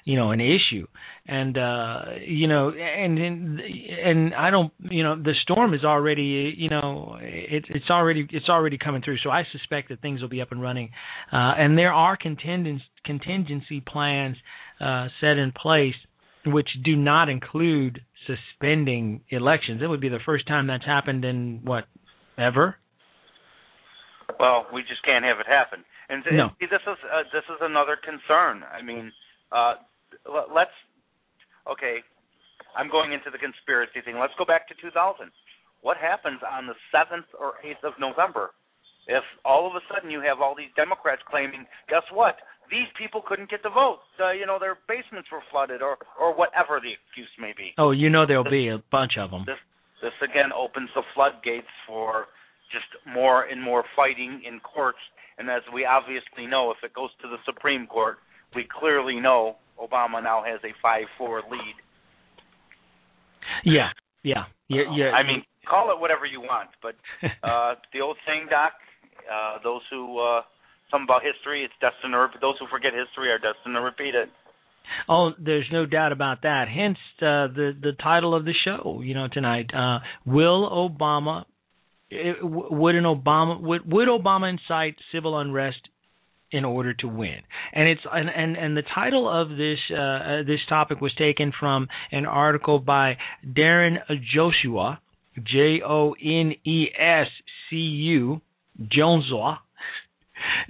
[0.08, 0.86] You know an issue.
[1.26, 6.54] And uh you know and and and I don't you know the storm is already
[6.56, 9.18] you know it, it's already it's already coming through.
[9.22, 10.92] So I suspect that things will be up and running.
[11.30, 14.38] Uh and there are contingency contingency plans
[14.80, 15.92] uh set in place
[16.46, 19.82] which do not include suspending elections.
[19.82, 21.84] It would be the first time that's happened in what
[22.38, 22.76] ever?
[24.40, 25.84] Well we just can't have it happen.
[26.08, 26.48] And no.
[26.58, 28.62] see, this is uh, this is another concern.
[28.72, 29.12] I mean
[29.52, 29.74] uh
[30.26, 30.74] let's
[31.70, 32.04] okay.
[32.76, 34.20] I'm going into the conspiracy thing.
[34.20, 35.30] Let's go back to 2000.
[35.80, 38.50] What happens on the 7th or 8th of November
[39.08, 42.36] if all of a sudden you have all these Democrats claiming, guess what?
[42.70, 44.04] These people couldn't get the vote.
[44.20, 47.72] Uh, you know, their basements were flooded, or or whatever the excuse may be.
[47.80, 49.48] Oh, you know there'll this, be a bunch of them.
[49.48, 49.56] This
[50.04, 52.28] this again opens the floodgates for
[52.68, 55.00] just more and more fighting in courts.
[55.38, 58.18] And as we obviously know, if it goes to the Supreme Court,
[58.54, 61.76] we clearly know Obama now has a five-four lead.
[63.64, 63.88] Yeah,
[64.22, 65.10] yeah, yeah, uh, yeah.
[65.12, 66.94] I mean, call it whatever you want, but
[67.42, 68.72] uh, the old saying, Doc,
[69.30, 70.42] uh, those who uh,
[70.90, 72.38] some about history, it's destined to.
[72.40, 74.28] Those who forget history are destined to repeat it.
[75.08, 76.66] Oh, there's no doubt about that.
[76.68, 79.70] Hence uh, the the title of the show, you know, tonight.
[79.74, 81.44] Uh, will Obama
[82.10, 85.80] it, would an Obama would would Obama incite civil unrest
[86.50, 87.40] in order to win.
[87.72, 91.52] And it's and and, and the title of this uh, uh, this topic was taken
[91.58, 93.98] from an article by Darren
[94.34, 95.00] Joshua,
[95.36, 97.26] J O N E S
[97.68, 98.40] C U
[98.80, 99.58] Jonescu,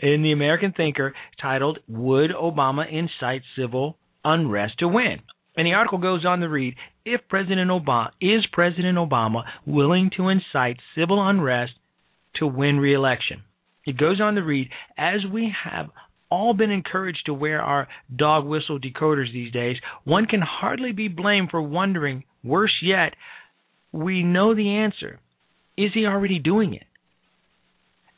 [0.00, 5.20] in the American Thinker, titled "Would Obama Incite Civil Unrest to Win?"
[5.56, 10.28] And the article goes on to read: If President Obama is President Obama willing to
[10.28, 11.72] incite civil unrest
[12.36, 13.42] to win re-election?
[13.88, 15.87] It goes on to read, as we have
[16.31, 21.09] all been encouraged to wear our dog whistle decoders these days, one can hardly be
[21.09, 23.14] blamed for wondering, worse yet,
[23.90, 25.20] we know the answer.
[25.79, 26.85] Is he already doing it?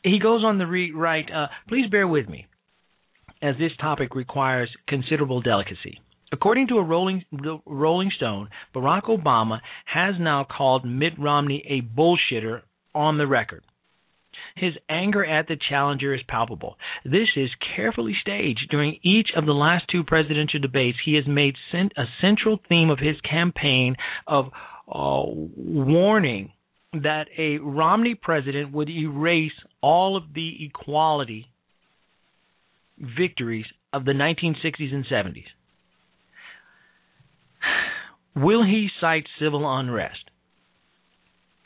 [0.02, 2.48] He goes on to read, write, uh, please bear with me,
[3.40, 6.00] as this topic requires considerable delicacy.
[6.32, 7.24] According to a Rolling,
[7.64, 13.62] Rolling Stone, Barack Obama has now called Mitt Romney a bullshitter on the record.
[14.56, 16.76] His anger at the challenger is palpable.
[17.04, 18.68] This is carefully staged.
[18.70, 22.98] During each of the last two presidential debates, he has made a central theme of
[22.98, 24.46] his campaign of
[24.88, 26.52] uh, warning
[26.92, 31.46] that a Romney president would erase all of the equality
[32.98, 35.44] victories of the 1960s and 70s.
[38.36, 40.24] Will he cite civil unrest?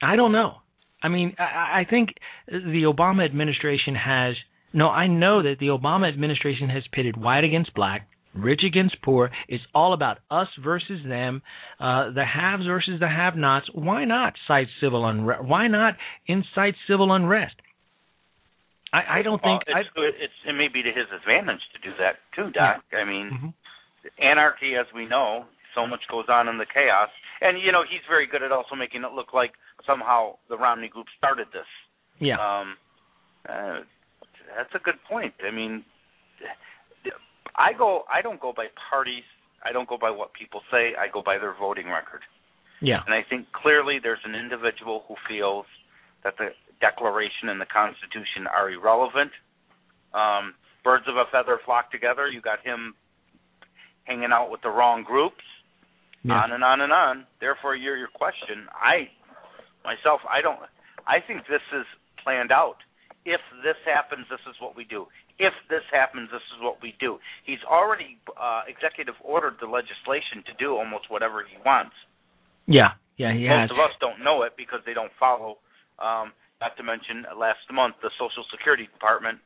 [0.02, 0.56] I don't know.
[1.04, 2.14] I mean, I, I think
[2.48, 4.34] the Obama administration has.
[4.72, 9.30] No, I know that the Obama administration has pitted white against black, rich against poor.
[9.46, 11.42] It's all about us versus them,
[11.78, 13.66] uh, the haves versus the have-nots.
[13.72, 15.44] Why not cite civil unrest?
[15.44, 15.94] Why not
[16.26, 17.54] incite civil unrest?
[18.92, 21.78] I, I don't think well, it's, I, it's it may be to his advantage to
[21.88, 22.82] do that too, Doc.
[22.92, 22.98] Yeah.
[22.98, 24.24] I mean, mm-hmm.
[24.24, 25.44] anarchy, as we know,
[25.74, 27.10] so much goes on in the chaos,
[27.40, 29.52] and you know he's very good at also making it look like
[29.86, 31.68] somehow the Romney group started this.
[32.20, 32.36] Yeah.
[32.38, 32.76] Um,
[33.48, 33.80] uh,
[34.56, 35.34] that's a good point.
[35.46, 35.84] I mean,
[37.56, 38.04] I go.
[38.12, 39.24] I don't go by parties.
[39.64, 40.92] I don't go by what people say.
[40.98, 42.20] I go by their voting record.
[42.80, 43.00] Yeah.
[43.06, 45.64] And I think clearly there's an individual who feels
[46.22, 46.48] that the
[46.80, 49.30] Declaration and the Constitution are irrelevant.
[50.12, 52.28] Um, birds of a feather flock together.
[52.28, 52.94] You got him
[54.04, 55.42] hanging out with the wrong groups.
[56.24, 56.40] Yeah.
[56.40, 57.26] On and on and on.
[57.40, 59.12] Therefore, your your question, I
[59.84, 60.58] myself, I don't.
[61.06, 61.84] I think this is
[62.24, 62.80] planned out.
[63.24, 65.06] If this happens, this is what we do.
[65.38, 67.18] If this happens, this is what we do.
[67.44, 71.96] He's already uh, executive ordered the legislation to do almost whatever he wants.
[72.66, 73.68] Yeah, yeah, he has.
[73.68, 75.60] Most of us don't know it because they don't follow.
[76.00, 79.38] Um, not to mention, last month the Social Security Department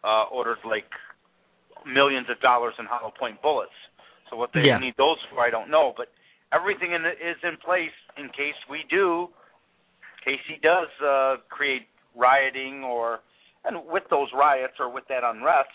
[0.00, 0.88] uh, ordered like
[1.84, 3.76] millions of dollars in hollow point bullets.
[4.30, 4.78] So what they Yeah.
[4.78, 5.92] need those for, I don't know.
[5.96, 6.12] But
[6.52, 9.28] everything in it is in place in case we do,
[10.26, 13.20] in case he does uh, create rioting or,
[13.64, 15.70] and with those riots or with that unrest,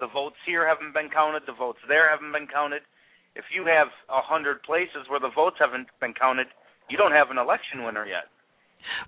[0.00, 2.82] the votes here haven't been counted, the votes there haven't been counted.
[3.34, 6.48] If you have a hundred places where the votes haven't been counted,
[6.88, 8.28] you don't have an election winner yet.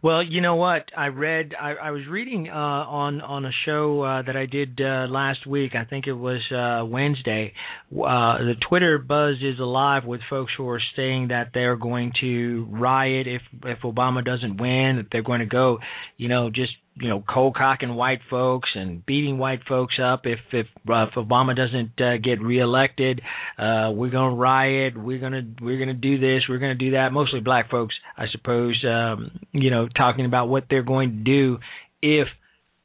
[0.02, 0.84] Well, you know what?
[0.96, 1.54] I read.
[1.60, 5.46] I, I was reading uh, on on a show uh, that I did uh, last
[5.46, 5.72] week.
[5.74, 7.52] I think it was uh, Wednesday.
[7.92, 12.66] Uh, the Twitter buzz is alive with folks who are saying that they're going to
[12.70, 14.96] riot if if Obama doesn't win.
[14.96, 15.78] That they're going to go,
[16.16, 20.38] you know, just you know, cold cocking white folks and beating white folks up if
[20.52, 23.20] if, uh, if Obama doesn't uh, get reelected.
[23.58, 24.96] Uh, we're gonna riot.
[24.96, 26.44] We're gonna we're gonna do this.
[26.48, 27.12] We're gonna do that.
[27.12, 28.82] Mostly black folks, I suppose.
[28.84, 31.58] Um, you know, talking about what they're going to do
[32.00, 32.28] if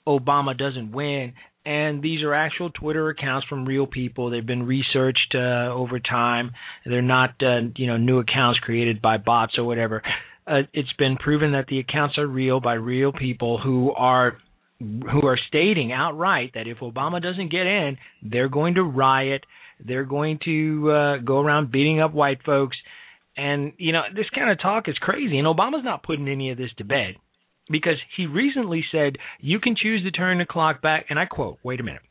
[0.07, 1.33] Obama doesn't win.
[1.65, 4.31] And these are actual Twitter accounts from real people.
[4.31, 6.51] They've been researched uh, over time.
[6.83, 10.01] They're not, uh, you know, new accounts created by bots or whatever.
[10.49, 14.37] Uh, it's been proven that the accounts are real by real people who are
[14.79, 19.45] who are stating outright that if Obama doesn't get in, they're going to riot.
[19.85, 22.77] They're going to uh, go around beating up white folks.
[23.37, 25.37] And you know, this kind of talk is crazy.
[25.37, 27.15] And Obama's not putting any of this to bed
[27.69, 31.05] because he recently said you can choose to turn the clock back.
[31.09, 32.01] And I quote, wait a minute.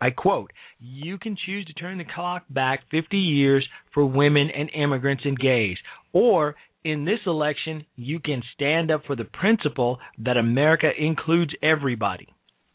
[0.00, 4.70] I quote, you can choose to turn the clock back 50 years for women and
[4.74, 5.78] immigrants and gays.
[6.12, 6.54] Or
[6.86, 12.28] in this election, you can stand up for the principle that America includes everybody.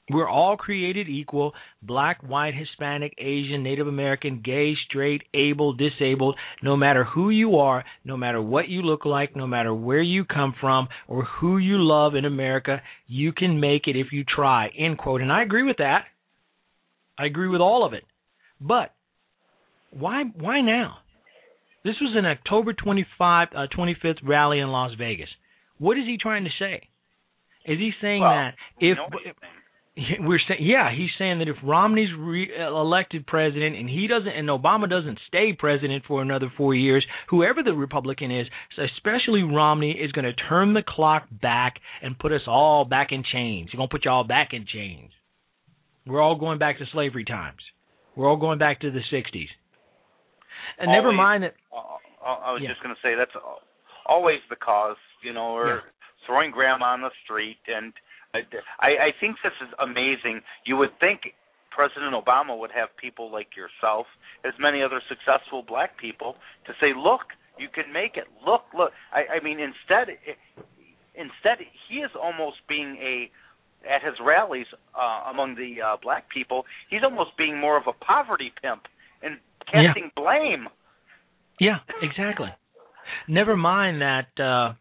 [0.10, 6.76] We're all created equal black, white, Hispanic, Asian, Native American, gay, straight, able, disabled, no
[6.76, 10.54] matter who you are, no matter what you look like, no matter where you come
[10.60, 14.70] from, or who you love in America, you can make it if you try.
[14.78, 15.22] End quote.
[15.22, 16.02] And I agree with that.
[17.18, 18.04] I agree with all of it.
[18.60, 18.94] But
[19.92, 20.98] why why now?
[21.84, 25.30] This was an October 25, uh, 25th rally in Las Vegas.
[25.80, 26.88] What is he trying to say?
[27.66, 29.54] Is he saying Well, that if you know what he's saying.
[30.22, 34.48] we're saying, yeah, he's saying that if Romney's re- elected president and he doesn't, and
[34.48, 40.12] Obama doesn't stay president for another four years, whoever the Republican is, especially Romney, is
[40.12, 43.70] going to turn the clock back and put us all back in chains.
[43.72, 45.12] He's going to put you all back in chains.
[46.06, 47.60] We're all going back to slavery times.
[48.16, 49.48] We're all going back to the '60s.
[50.80, 51.56] And never mind that.
[51.72, 52.70] Uh, I was Yeah.
[52.70, 53.36] just going to say that's
[54.06, 55.82] always the cause, you know, or Yeah.
[56.26, 57.60] throwing grandma on the street.
[57.68, 57.94] And
[58.34, 58.42] I,
[58.80, 60.42] I, think this is amazing.
[60.64, 61.34] You would think
[61.70, 64.08] President Obama would have people like yourself,
[64.44, 68.28] as many other successful black people, to say, "Look, you can make it.
[68.46, 70.18] Look, look." I, I mean, instead,
[71.16, 71.60] instead
[71.90, 73.30] he is almost being a
[73.88, 77.94] at his rallies uh, among the uh, black people, he's almost being more of a
[77.94, 78.84] poverty pimp
[79.24, 79.40] and
[79.74, 79.94] Yeah.
[80.16, 80.68] blame.
[81.60, 82.50] Yeah, exactly.
[83.28, 84.74] Never mind that uh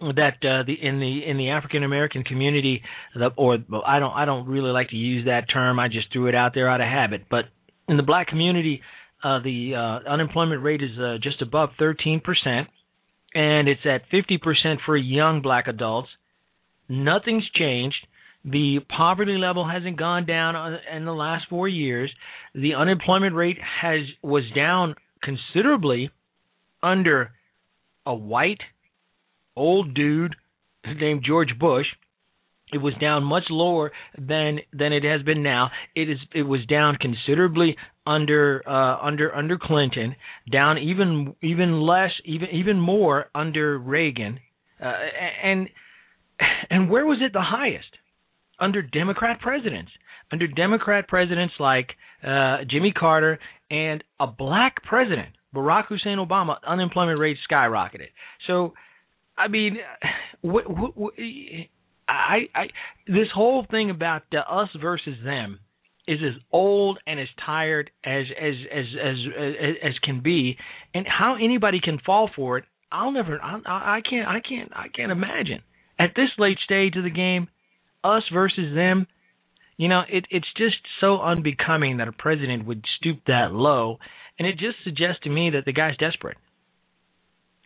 [0.00, 2.82] that uh the in the in the African American community
[3.14, 5.78] the or I don't I don't really like to use that term.
[5.78, 7.26] I just threw it out there out of habit.
[7.30, 7.44] But
[7.88, 8.80] in the black community
[9.22, 12.22] uh the uh unemployment rate is uh, just above 13%
[13.34, 16.08] and it's at 50% for young black adults.
[16.88, 18.06] Nothing's changed.
[18.44, 22.10] The poverty level hasn't gone down uh, in the last 4 years.
[22.54, 26.10] The unemployment rate has was down considerably
[26.82, 27.30] under
[28.04, 28.60] a white
[29.56, 30.34] old dude
[30.84, 31.86] named George Bush.
[32.72, 35.70] It was down much lower than than it has been now.
[35.94, 37.76] It is it was down considerably
[38.06, 40.16] under uh, under under Clinton,
[40.50, 44.40] down even even less even even more under Reagan,
[44.82, 44.92] uh,
[45.44, 45.68] and
[46.70, 47.98] and where was it the highest?
[48.60, 49.90] Under Democrat presidents,
[50.30, 51.90] under Democrat presidents like
[52.26, 53.38] uh, Jimmy Carter
[53.70, 58.08] and a black president, Barack Hussein Obama, unemployment rate skyrocketed.
[58.46, 58.74] So,
[59.36, 59.78] I mean,
[60.40, 61.14] what, what, what,
[62.08, 62.64] I, I,
[63.06, 65.60] this whole thing about uh, us versus them
[66.06, 70.56] is as old and as tired as as as as as, as can be,
[70.94, 74.88] and how anybody can fall for it, I'll never, I, I can't, I can't, I
[74.88, 75.62] can't imagine
[75.98, 77.48] at this late stage of the game,
[78.04, 79.06] us versus them.
[79.76, 83.98] You know, it, it's just so unbecoming that a president would stoop that low,
[84.38, 86.36] and it just suggests to me that the guy's desperate.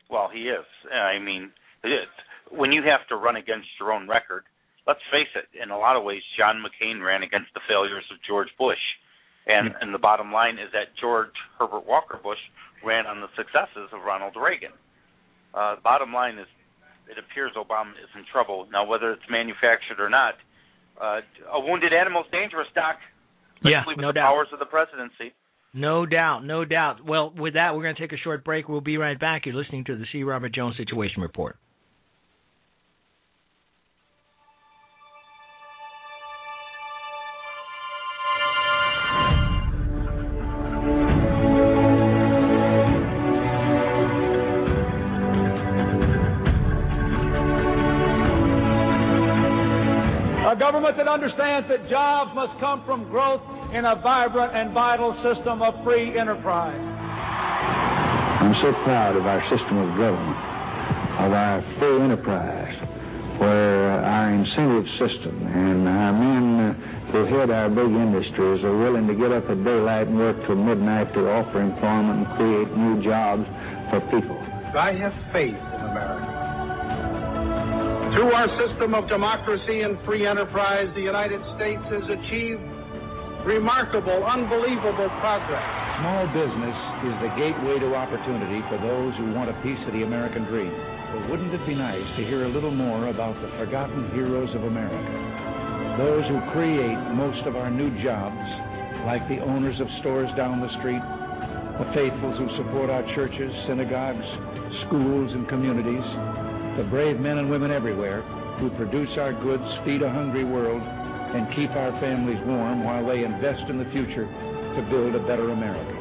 [0.09, 0.65] Well, he is.
[0.93, 1.51] I mean,
[1.83, 2.09] it is.
[2.51, 4.45] when you have to run against your own record,
[4.87, 5.47] let's face it.
[5.61, 8.83] In a lot of ways, John McCain ran against the failures of George Bush,
[9.47, 12.39] and and the bottom line is that George Herbert Walker Bush
[12.85, 14.73] ran on the successes of Ronald Reagan.
[15.55, 16.47] Uh, the bottom line is,
[17.11, 18.85] it appears Obama is in trouble now.
[18.85, 20.35] Whether it's manufactured or not,
[21.01, 21.21] uh,
[21.53, 22.97] a wounded animal is dangerous, Doc.
[23.65, 24.33] Yeah, no the doubt.
[24.33, 25.33] powers of the presidency.
[25.73, 27.05] No doubt, no doubt.
[27.05, 28.69] Well, with that, we're going to take a short break.
[28.69, 29.45] We'll be right back.
[29.45, 30.23] You're listening to the C.
[30.23, 31.57] Robert Jones Situation Report.
[51.07, 53.41] That understands that jobs must come from growth
[53.71, 56.83] in a vibrant and vital system of free enterprise.
[58.43, 60.41] I'm so proud of our system of government,
[61.23, 62.75] of our free enterprise,
[63.39, 66.75] where our incentive system and our men
[67.15, 70.59] who head our big industries are willing to get up at daylight and work till
[70.59, 73.47] midnight to offer employment and create new jobs
[73.95, 74.37] for people.
[74.75, 76.36] I have faith in America.
[78.17, 82.65] Through our system of democracy and free enterprise, the United States has achieved
[83.45, 85.61] remarkable, unbelievable progress.
[86.01, 86.79] Small business
[87.13, 90.73] is the gateway to opportunity for those who want a piece of the American dream.
[91.13, 94.65] But wouldn't it be nice to hear a little more about the forgotten heroes of
[94.65, 95.13] America?
[96.01, 98.41] Those who create most of our new jobs,
[99.05, 101.05] like the owners of stores down the street,
[101.77, 104.25] the faithfuls who support our churches, synagogues,
[104.89, 106.09] schools, and communities,
[106.77, 108.21] the brave men and women everywhere
[108.61, 113.25] who produce our goods, feed a hungry world, and keep our families warm while they
[113.25, 115.97] invest in the future to build a better America.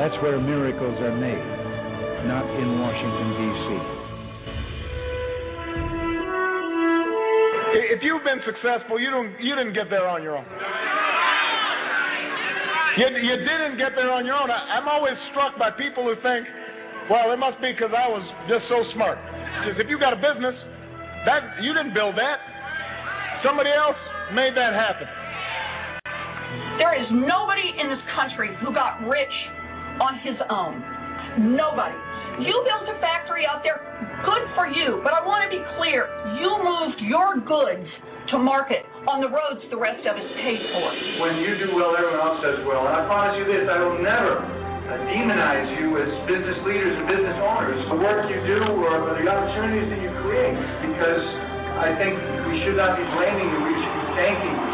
[0.00, 1.44] That's where miracles are made,
[2.24, 4.00] not in Washington, D.C.
[7.94, 10.46] If you've been successful, you don't you didn't get there on your own.
[12.98, 14.50] You, you didn't get there on your own.
[14.50, 16.46] I, I'm always struck by people who think,
[17.08, 19.18] well, it must be because I was just so smart.
[19.58, 20.54] Because if you got a business,
[21.26, 22.38] that you didn't build that.
[23.44, 23.98] Somebody else
[24.32, 25.08] made that happen.
[26.80, 29.36] There is nobody in this country who got rich
[30.00, 30.80] on his own.
[31.56, 31.96] Nobody.
[32.40, 33.84] You built a factory out there,
[34.24, 35.04] good for you.
[35.04, 36.08] But I want to be clear
[36.40, 37.84] you moved your goods
[38.32, 40.88] to market on the roads the rest of us paid for.
[41.20, 42.88] When you do well, everyone else does well.
[42.88, 47.38] And I promise you this I will never demonize you as business leaders and business
[47.38, 47.78] owners.
[47.86, 51.24] For the work you do or the opportunities that you create, because
[51.78, 52.18] I think
[52.50, 54.68] we should not be blaming you, we should be thanking you.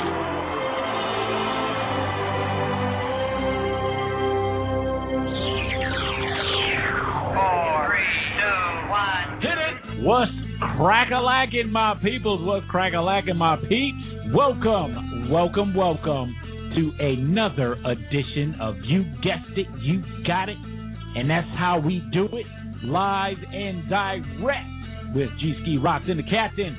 [10.07, 10.31] What's
[10.79, 12.41] crack-a-lacking, my peoples?
[12.47, 13.99] What's crack-a-lacking, my peeps?
[14.33, 16.46] Welcome, welcome, welcome
[16.77, 20.59] to another edition of You Guessed It, You Got It.
[21.17, 22.47] And that's how we do it,
[22.85, 24.69] live and direct
[25.15, 26.77] with G-Ski Rocks and the Captain.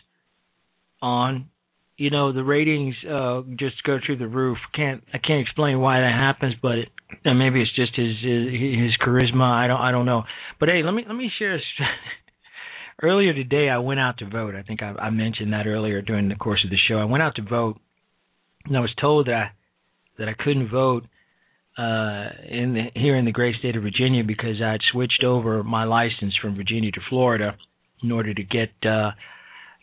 [1.01, 1.51] on,
[1.97, 4.59] you know, the ratings uh just go through the roof.
[4.75, 6.89] Can't I can't explain why that happens, but it,
[7.25, 9.49] maybe it's just his, his his charisma.
[9.49, 10.25] I don't I don't know.
[10.59, 11.55] But hey, let me let me share.
[11.55, 11.59] A,
[13.03, 14.55] earlier today, I went out to vote.
[14.55, 16.97] I think I, I mentioned that earlier during the course of the show.
[16.97, 17.79] I went out to vote,
[18.67, 19.51] and I was told that I,
[20.19, 21.05] that I couldn't vote
[21.77, 25.83] uh in the, here in the great state of Virginia because I'd switched over my
[25.85, 27.57] license from Virginia to Florida
[28.01, 29.11] in order to get uh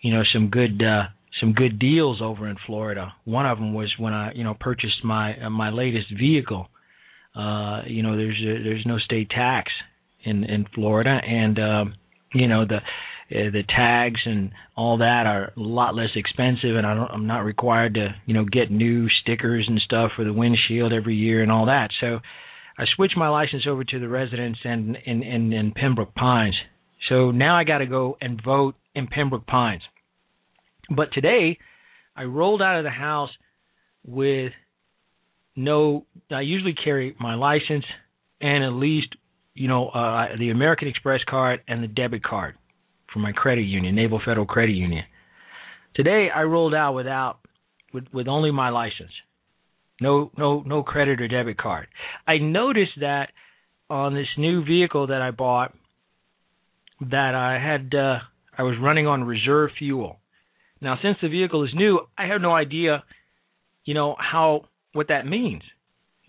[0.02, 1.08] you know some good uh
[1.42, 3.14] some good deals over in Florida.
[3.26, 6.70] One of them was when I you know purchased my uh, my latest vehicle.
[7.36, 9.70] Uh you know there's there's no state tax
[10.24, 11.96] in in Florida and um
[12.34, 12.82] you know the
[13.32, 17.28] uh, the tags and all that are a lot less expensive, and I don't, I'm
[17.28, 21.42] not required to, you know, get new stickers and stuff for the windshield every year
[21.42, 21.92] and all that.
[22.02, 22.20] So
[22.78, 26.56] I switched my license over to the residence and in in, in Pembroke Pines.
[27.08, 29.84] So now I got to go and vote in Pembroke Pines.
[30.94, 31.58] But today
[32.16, 33.32] I rolled out of the house
[34.06, 34.52] with
[35.56, 36.06] no.
[36.30, 37.86] I usually carry my license
[38.42, 39.16] and at least
[39.54, 42.56] you know uh, the American Express card and the debit card
[43.12, 45.04] from my credit union, Naval Federal Credit Union.
[45.96, 47.40] Today I rolled out without
[47.94, 49.12] with with only my license.
[50.00, 51.88] No no no credit or debit card.
[52.28, 53.30] I noticed that
[53.90, 55.74] on this new vehicle that I bought
[57.02, 58.20] that I had uh
[58.58, 60.20] I was running on reserve fuel.
[60.80, 63.04] Now since the vehicle is new, I have no idea
[63.84, 65.64] you know how what that means.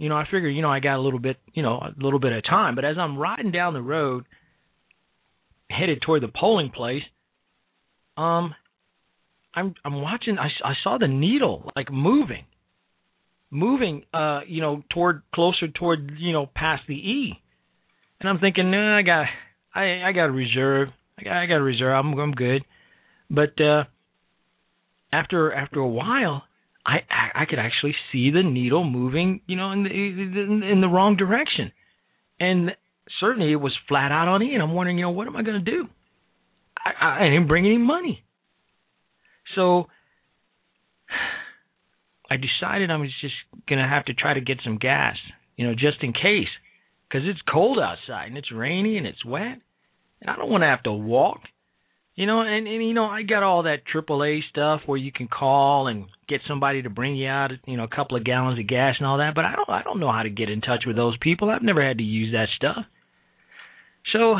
[0.02, 2.18] You know, I figure, you know, I got a little bit, you know, a little
[2.18, 4.24] bit of time, but as I'm riding down the road
[5.70, 7.04] headed toward the polling place,
[8.16, 8.52] um,
[9.54, 10.38] I'm I'm watching.
[10.40, 12.46] I, I saw the needle like moving,
[13.52, 14.02] moving.
[14.12, 17.40] Uh, you know, toward closer toward you know past the E,
[18.18, 19.26] and I'm thinking, nah, I got
[19.72, 20.88] I I got a reserve.
[21.16, 21.94] I got I got a reserve.
[21.94, 22.64] I'm I'm good.
[23.30, 23.84] But uh,
[25.12, 26.42] after after a while,
[26.84, 26.98] I
[27.34, 31.16] I could actually see the needle moving, you know, in the in, in the wrong
[31.16, 31.72] direction,
[32.40, 32.72] and
[33.20, 35.42] certainly it was flat out on E, and I'm wondering, you know, what am I
[35.42, 35.88] going to do?
[36.76, 38.24] I, I didn't bring any money,
[39.54, 39.86] so
[42.28, 43.34] I decided I was just
[43.68, 45.16] going to have to try to get some gas,
[45.56, 46.48] you know, just in case,
[47.08, 49.60] because it's cold outside and it's rainy and it's wet,
[50.20, 51.40] and I don't want to have to walk.
[52.14, 55.28] You know, and, and you know, I got all that AAA stuff where you can
[55.28, 58.66] call and get somebody to bring you out, you know, a couple of gallons of
[58.66, 59.34] gas and all that.
[59.34, 61.48] But I don't, I don't know how to get in touch with those people.
[61.48, 62.84] I've never had to use that stuff.
[64.12, 64.36] So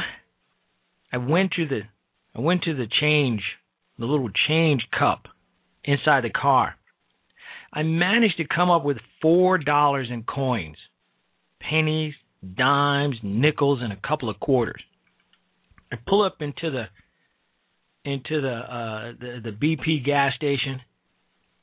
[1.13, 1.81] I went to the,
[2.37, 3.41] I went to the change,
[3.99, 5.29] the little change cup
[5.85, 6.75] inside the car.
[7.73, 10.77] I managed to come up with four dollars in coins,
[11.59, 12.13] pennies,
[12.57, 14.83] dimes, nickels, and a couple of quarters.
[15.91, 16.85] I pull up into the
[18.05, 20.81] into the uh the, the BP gas station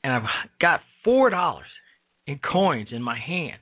[0.02, 0.22] and I've
[0.60, 1.66] got four dollars
[2.26, 3.58] in coins in my hand.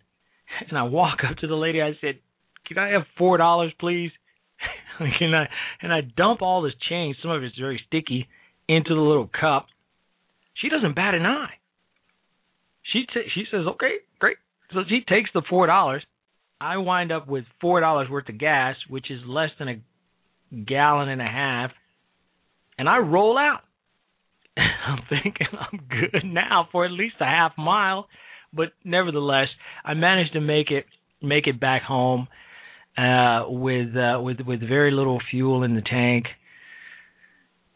[0.68, 2.18] And I walk up to the lady, I said,
[2.66, 4.10] Can I have four dollars please?
[4.98, 5.48] and I
[5.82, 8.28] and I dump all this change, some of it's very sticky,
[8.68, 9.66] into the little cup.
[10.54, 11.54] She doesn't bat an eye.
[12.92, 14.36] She t- she says, Okay, great.
[14.72, 16.02] So she takes the four dollars.
[16.60, 21.08] I wind up with four dollars worth of gas, which is less than a gallon
[21.08, 21.70] and a half
[22.78, 23.60] and I roll out.
[24.56, 28.08] I'm thinking I'm good now for at least a half mile,
[28.52, 29.48] but nevertheless,
[29.84, 30.86] I managed to make it
[31.20, 32.28] make it back home
[32.96, 36.26] uh, with uh, with with very little fuel in the tank,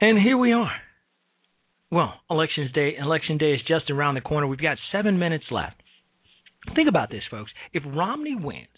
[0.00, 0.70] and here we are.
[1.90, 4.46] Well, elections day election day is just around the corner.
[4.46, 5.76] We've got seven minutes left.
[6.74, 7.50] Think about this, folks.
[7.72, 8.68] If Romney wins,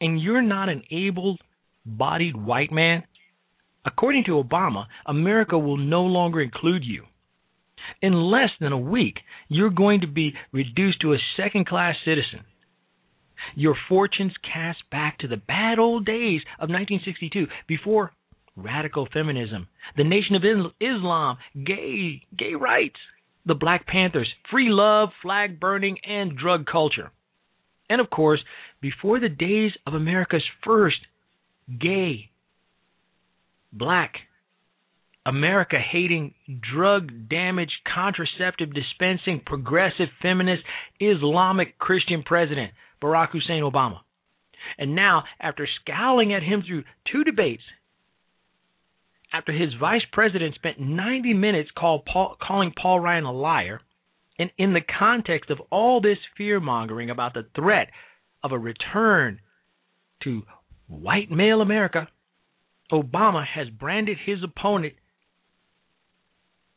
[0.00, 3.04] and you're not an able-bodied white man,
[3.84, 7.04] According to Obama, America will no longer include you.
[8.00, 9.18] In less than a week,
[9.48, 12.44] you're going to be reduced to a second class citizen.
[13.56, 18.12] Your fortunes cast back to the bad old days of 1962 before
[18.56, 19.66] radical feminism,
[19.96, 20.42] the Nation of
[20.80, 22.98] Islam, gay, gay rights,
[23.46, 27.10] the Black Panthers, free love, flag burning, and drug culture.
[27.90, 28.40] And of course,
[28.80, 30.98] before the days of America's first
[31.80, 32.30] gay,
[33.72, 34.14] black,
[35.24, 36.34] America hating,
[36.74, 40.62] drug damaged, contraceptive dispensing, progressive, feminist,
[41.00, 44.00] Islamic Christian president, Barack Hussein Obama.
[44.78, 47.62] And now, after scowling at him through two debates,
[49.32, 53.80] after his vice president spent 90 minutes call Paul, calling Paul Ryan a liar,
[54.38, 57.88] and in the context of all this fear mongering about the threat
[58.42, 59.40] of a return
[60.24, 60.42] to
[60.88, 62.08] white male America,
[62.92, 64.94] Obama has branded his opponent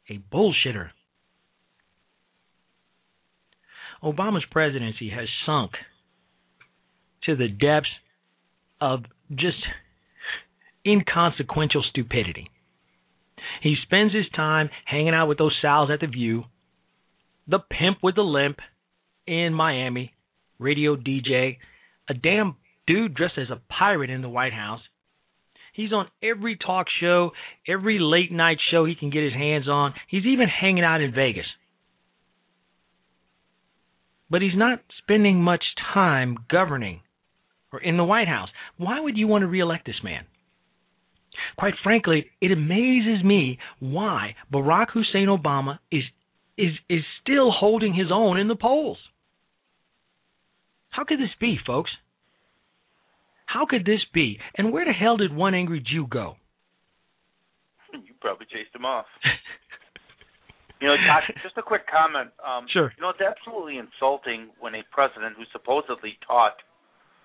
[0.09, 0.89] a bullshitter.
[4.03, 5.71] Obama's presidency has sunk
[7.23, 7.89] to the depths
[8.79, 9.57] of just
[10.85, 12.49] inconsequential stupidity.
[13.61, 16.43] He spends his time hanging out with those Sals at the View,
[17.47, 18.59] the pimp with the limp
[19.25, 20.13] in Miami,
[20.59, 21.57] radio DJ,
[22.07, 22.55] a damn
[22.85, 24.81] dude dressed as a pirate in the White House.
[25.75, 27.31] He's on every talk show,
[27.67, 29.93] every late night show he can get his hands on.
[30.07, 31.45] He's even hanging out in Vegas.
[34.29, 35.63] But he's not spending much
[35.93, 37.01] time governing
[37.73, 38.49] or in the White House.
[38.77, 40.25] Why would you want to reelect this man?
[41.57, 46.03] Quite frankly, it amazes me why Barack Hussein Obama is
[46.57, 48.97] is is still holding his own in the polls.
[50.89, 51.91] How could this be, folks?
[53.45, 54.39] How could this be?
[54.57, 56.35] And where the hell did one angry Jew go?
[57.93, 59.05] You probably chased him off.
[60.81, 62.31] you know, Josh, just a quick comment.
[62.45, 62.91] Um, Sure.
[62.97, 66.55] You know, it's absolutely insulting when a president who supposedly taught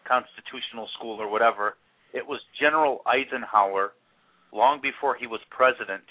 [0.06, 1.74] constitutional school or whatever,
[2.14, 3.92] it was General Eisenhower,
[4.52, 6.02] long before he was president,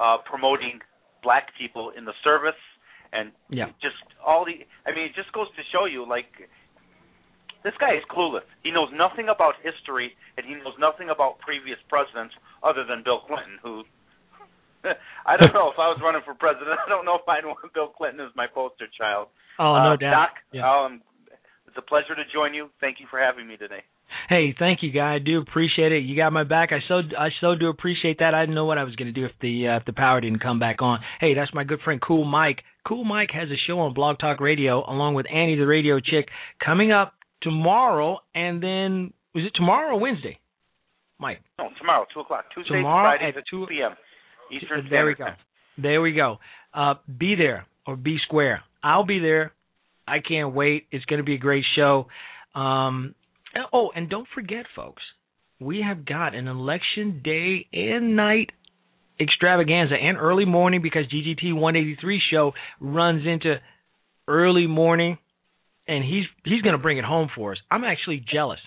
[0.00, 0.80] uh, promoting
[1.22, 2.58] black people in the service
[3.12, 3.70] and Yeah.
[3.80, 4.66] just all the.
[4.86, 6.48] I mean, it just goes to show you, like,
[7.64, 8.44] this guy is clueless.
[8.62, 13.20] He knows nothing about history, and he knows nothing about previous presidents other than Bill
[13.26, 13.82] Clinton, who.
[15.26, 16.76] I don't know if I was running for president.
[16.86, 19.28] I don't know if I'd want Bill Clinton as my poster child.
[19.58, 20.10] Oh, no Uh, doubt.
[20.12, 20.68] Doc, Yeah.
[20.70, 21.00] um,
[21.66, 22.68] it's a pleasure to join you.
[22.80, 23.82] Thank you for having me today.
[24.28, 25.14] Hey, thank you, guy.
[25.14, 26.04] I do appreciate it.
[26.04, 26.70] You got my back.
[26.72, 28.32] I so I so do appreciate that.
[28.34, 30.20] I didn't know what I was going to do if the uh, if the power
[30.20, 31.00] didn't come back on.
[31.20, 32.62] Hey, that's my good friend Cool Mike.
[32.86, 36.28] Cool Mike has a show on Blog Talk Radio along with Annie the Radio Chick
[36.64, 37.14] coming up
[37.44, 40.38] tomorrow, and then is it tomorrow or Wednesday?
[41.20, 41.40] Mike.
[41.58, 42.46] No, tomorrow, two o'clock.
[42.54, 43.92] Tuesday, Tomorrow Fridays at at two p.m.
[44.50, 45.82] Eastern There we Standard go.
[45.82, 46.38] There we go.
[46.72, 48.62] Uh, be there or be square.
[48.82, 49.52] I'll be there.
[50.06, 50.86] I can't wait.
[50.90, 52.08] It's going to be a great show.
[52.54, 53.14] Um,
[53.72, 55.02] oh, and don't forget, folks,
[55.60, 58.50] we have got an election day and night
[59.18, 63.56] extravaganza and early morning because GGT 183 show runs into
[64.26, 65.18] early morning,
[65.86, 67.58] and he's he's going to bring it home for us.
[67.70, 68.60] I'm actually jealous.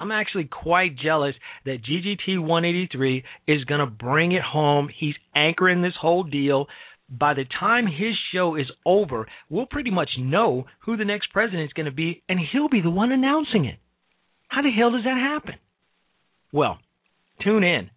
[0.00, 1.34] I'm actually quite jealous
[1.64, 4.88] that GGT 183 is going to bring it home.
[4.96, 6.66] He's anchoring this whole deal.
[7.10, 11.64] By the time his show is over, we'll pretty much know who the next president
[11.64, 13.78] is going to be, and he'll be the one announcing it.
[14.48, 15.54] How the hell does that happen?
[16.52, 16.78] Well,
[17.42, 17.90] tune in.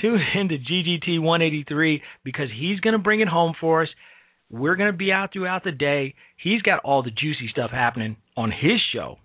[0.00, 3.88] Tune in to GGT 183 because he's going to bring it home for us.
[4.52, 6.14] We're going to be out throughout the day.
[6.36, 9.16] He's got all the juicy stuff happening on his show.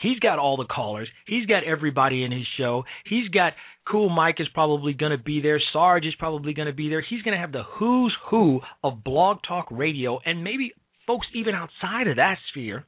[0.00, 1.08] He's got all the callers.
[1.26, 2.84] He's got everybody in his show.
[3.04, 3.54] He's got
[3.90, 5.60] Cool Mike is probably going to be there.
[5.72, 7.00] Sarge is probably going to be there.
[7.00, 10.72] He's going to have the who's who of Blog Talk Radio and maybe
[11.06, 12.86] folks even outside of that sphere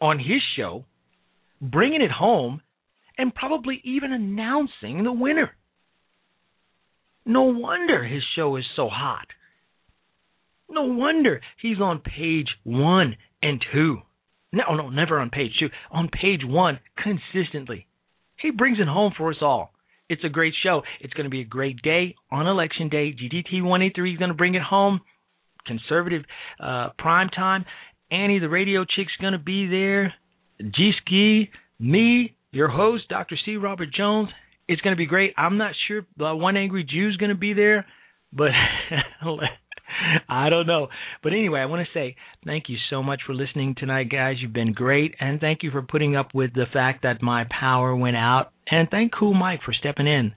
[0.00, 0.84] on his show,
[1.60, 2.60] bringing it home
[3.18, 5.50] and probably even announcing the winner.
[7.26, 9.26] No wonder his show is so hot.
[10.70, 13.98] No wonder he's on page one and two.
[14.52, 15.68] No, no, never on page two.
[15.90, 17.86] On page one, consistently.
[18.40, 19.72] He brings it home for us all.
[20.08, 20.82] It's a great show.
[21.00, 23.12] It's going to be a great day on election day.
[23.12, 25.00] GGT 183 is going to bring it home.
[25.66, 26.22] Conservative
[26.58, 27.64] uh, prime time.
[28.10, 30.12] Annie, the radio chick's going to be there.
[30.60, 33.36] G Ski, me, your host, Dr.
[33.44, 33.56] C.
[33.56, 34.28] Robert Jones.
[34.66, 35.32] It's going to be great.
[35.36, 37.86] I'm not sure uh, One Angry Jew's going to be there,
[38.32, 38.50] but
[40.28, 40.88] I don't know.
[41.22, 44.36] But anyway, I want to say thank you so much for listening tonight, guys.
[44.40, 45.14] You've been great.
[45.20, 48.52] And thank you for putting up with the fact that my power went out.
[48.70, 50.32] And thank Cool Mike for stepping in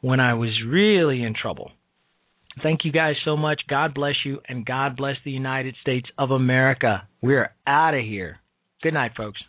[0.00, 1.72] when I was really in trouble.
[2.62, 3.62] Thank you guys so much.
[3.68, 4.40] God bless you.
[4.48, 7.06] And God bless the United States of America.
[7.20, 8.38] We're out of here.
[8.82, 9.40] Good night, folks.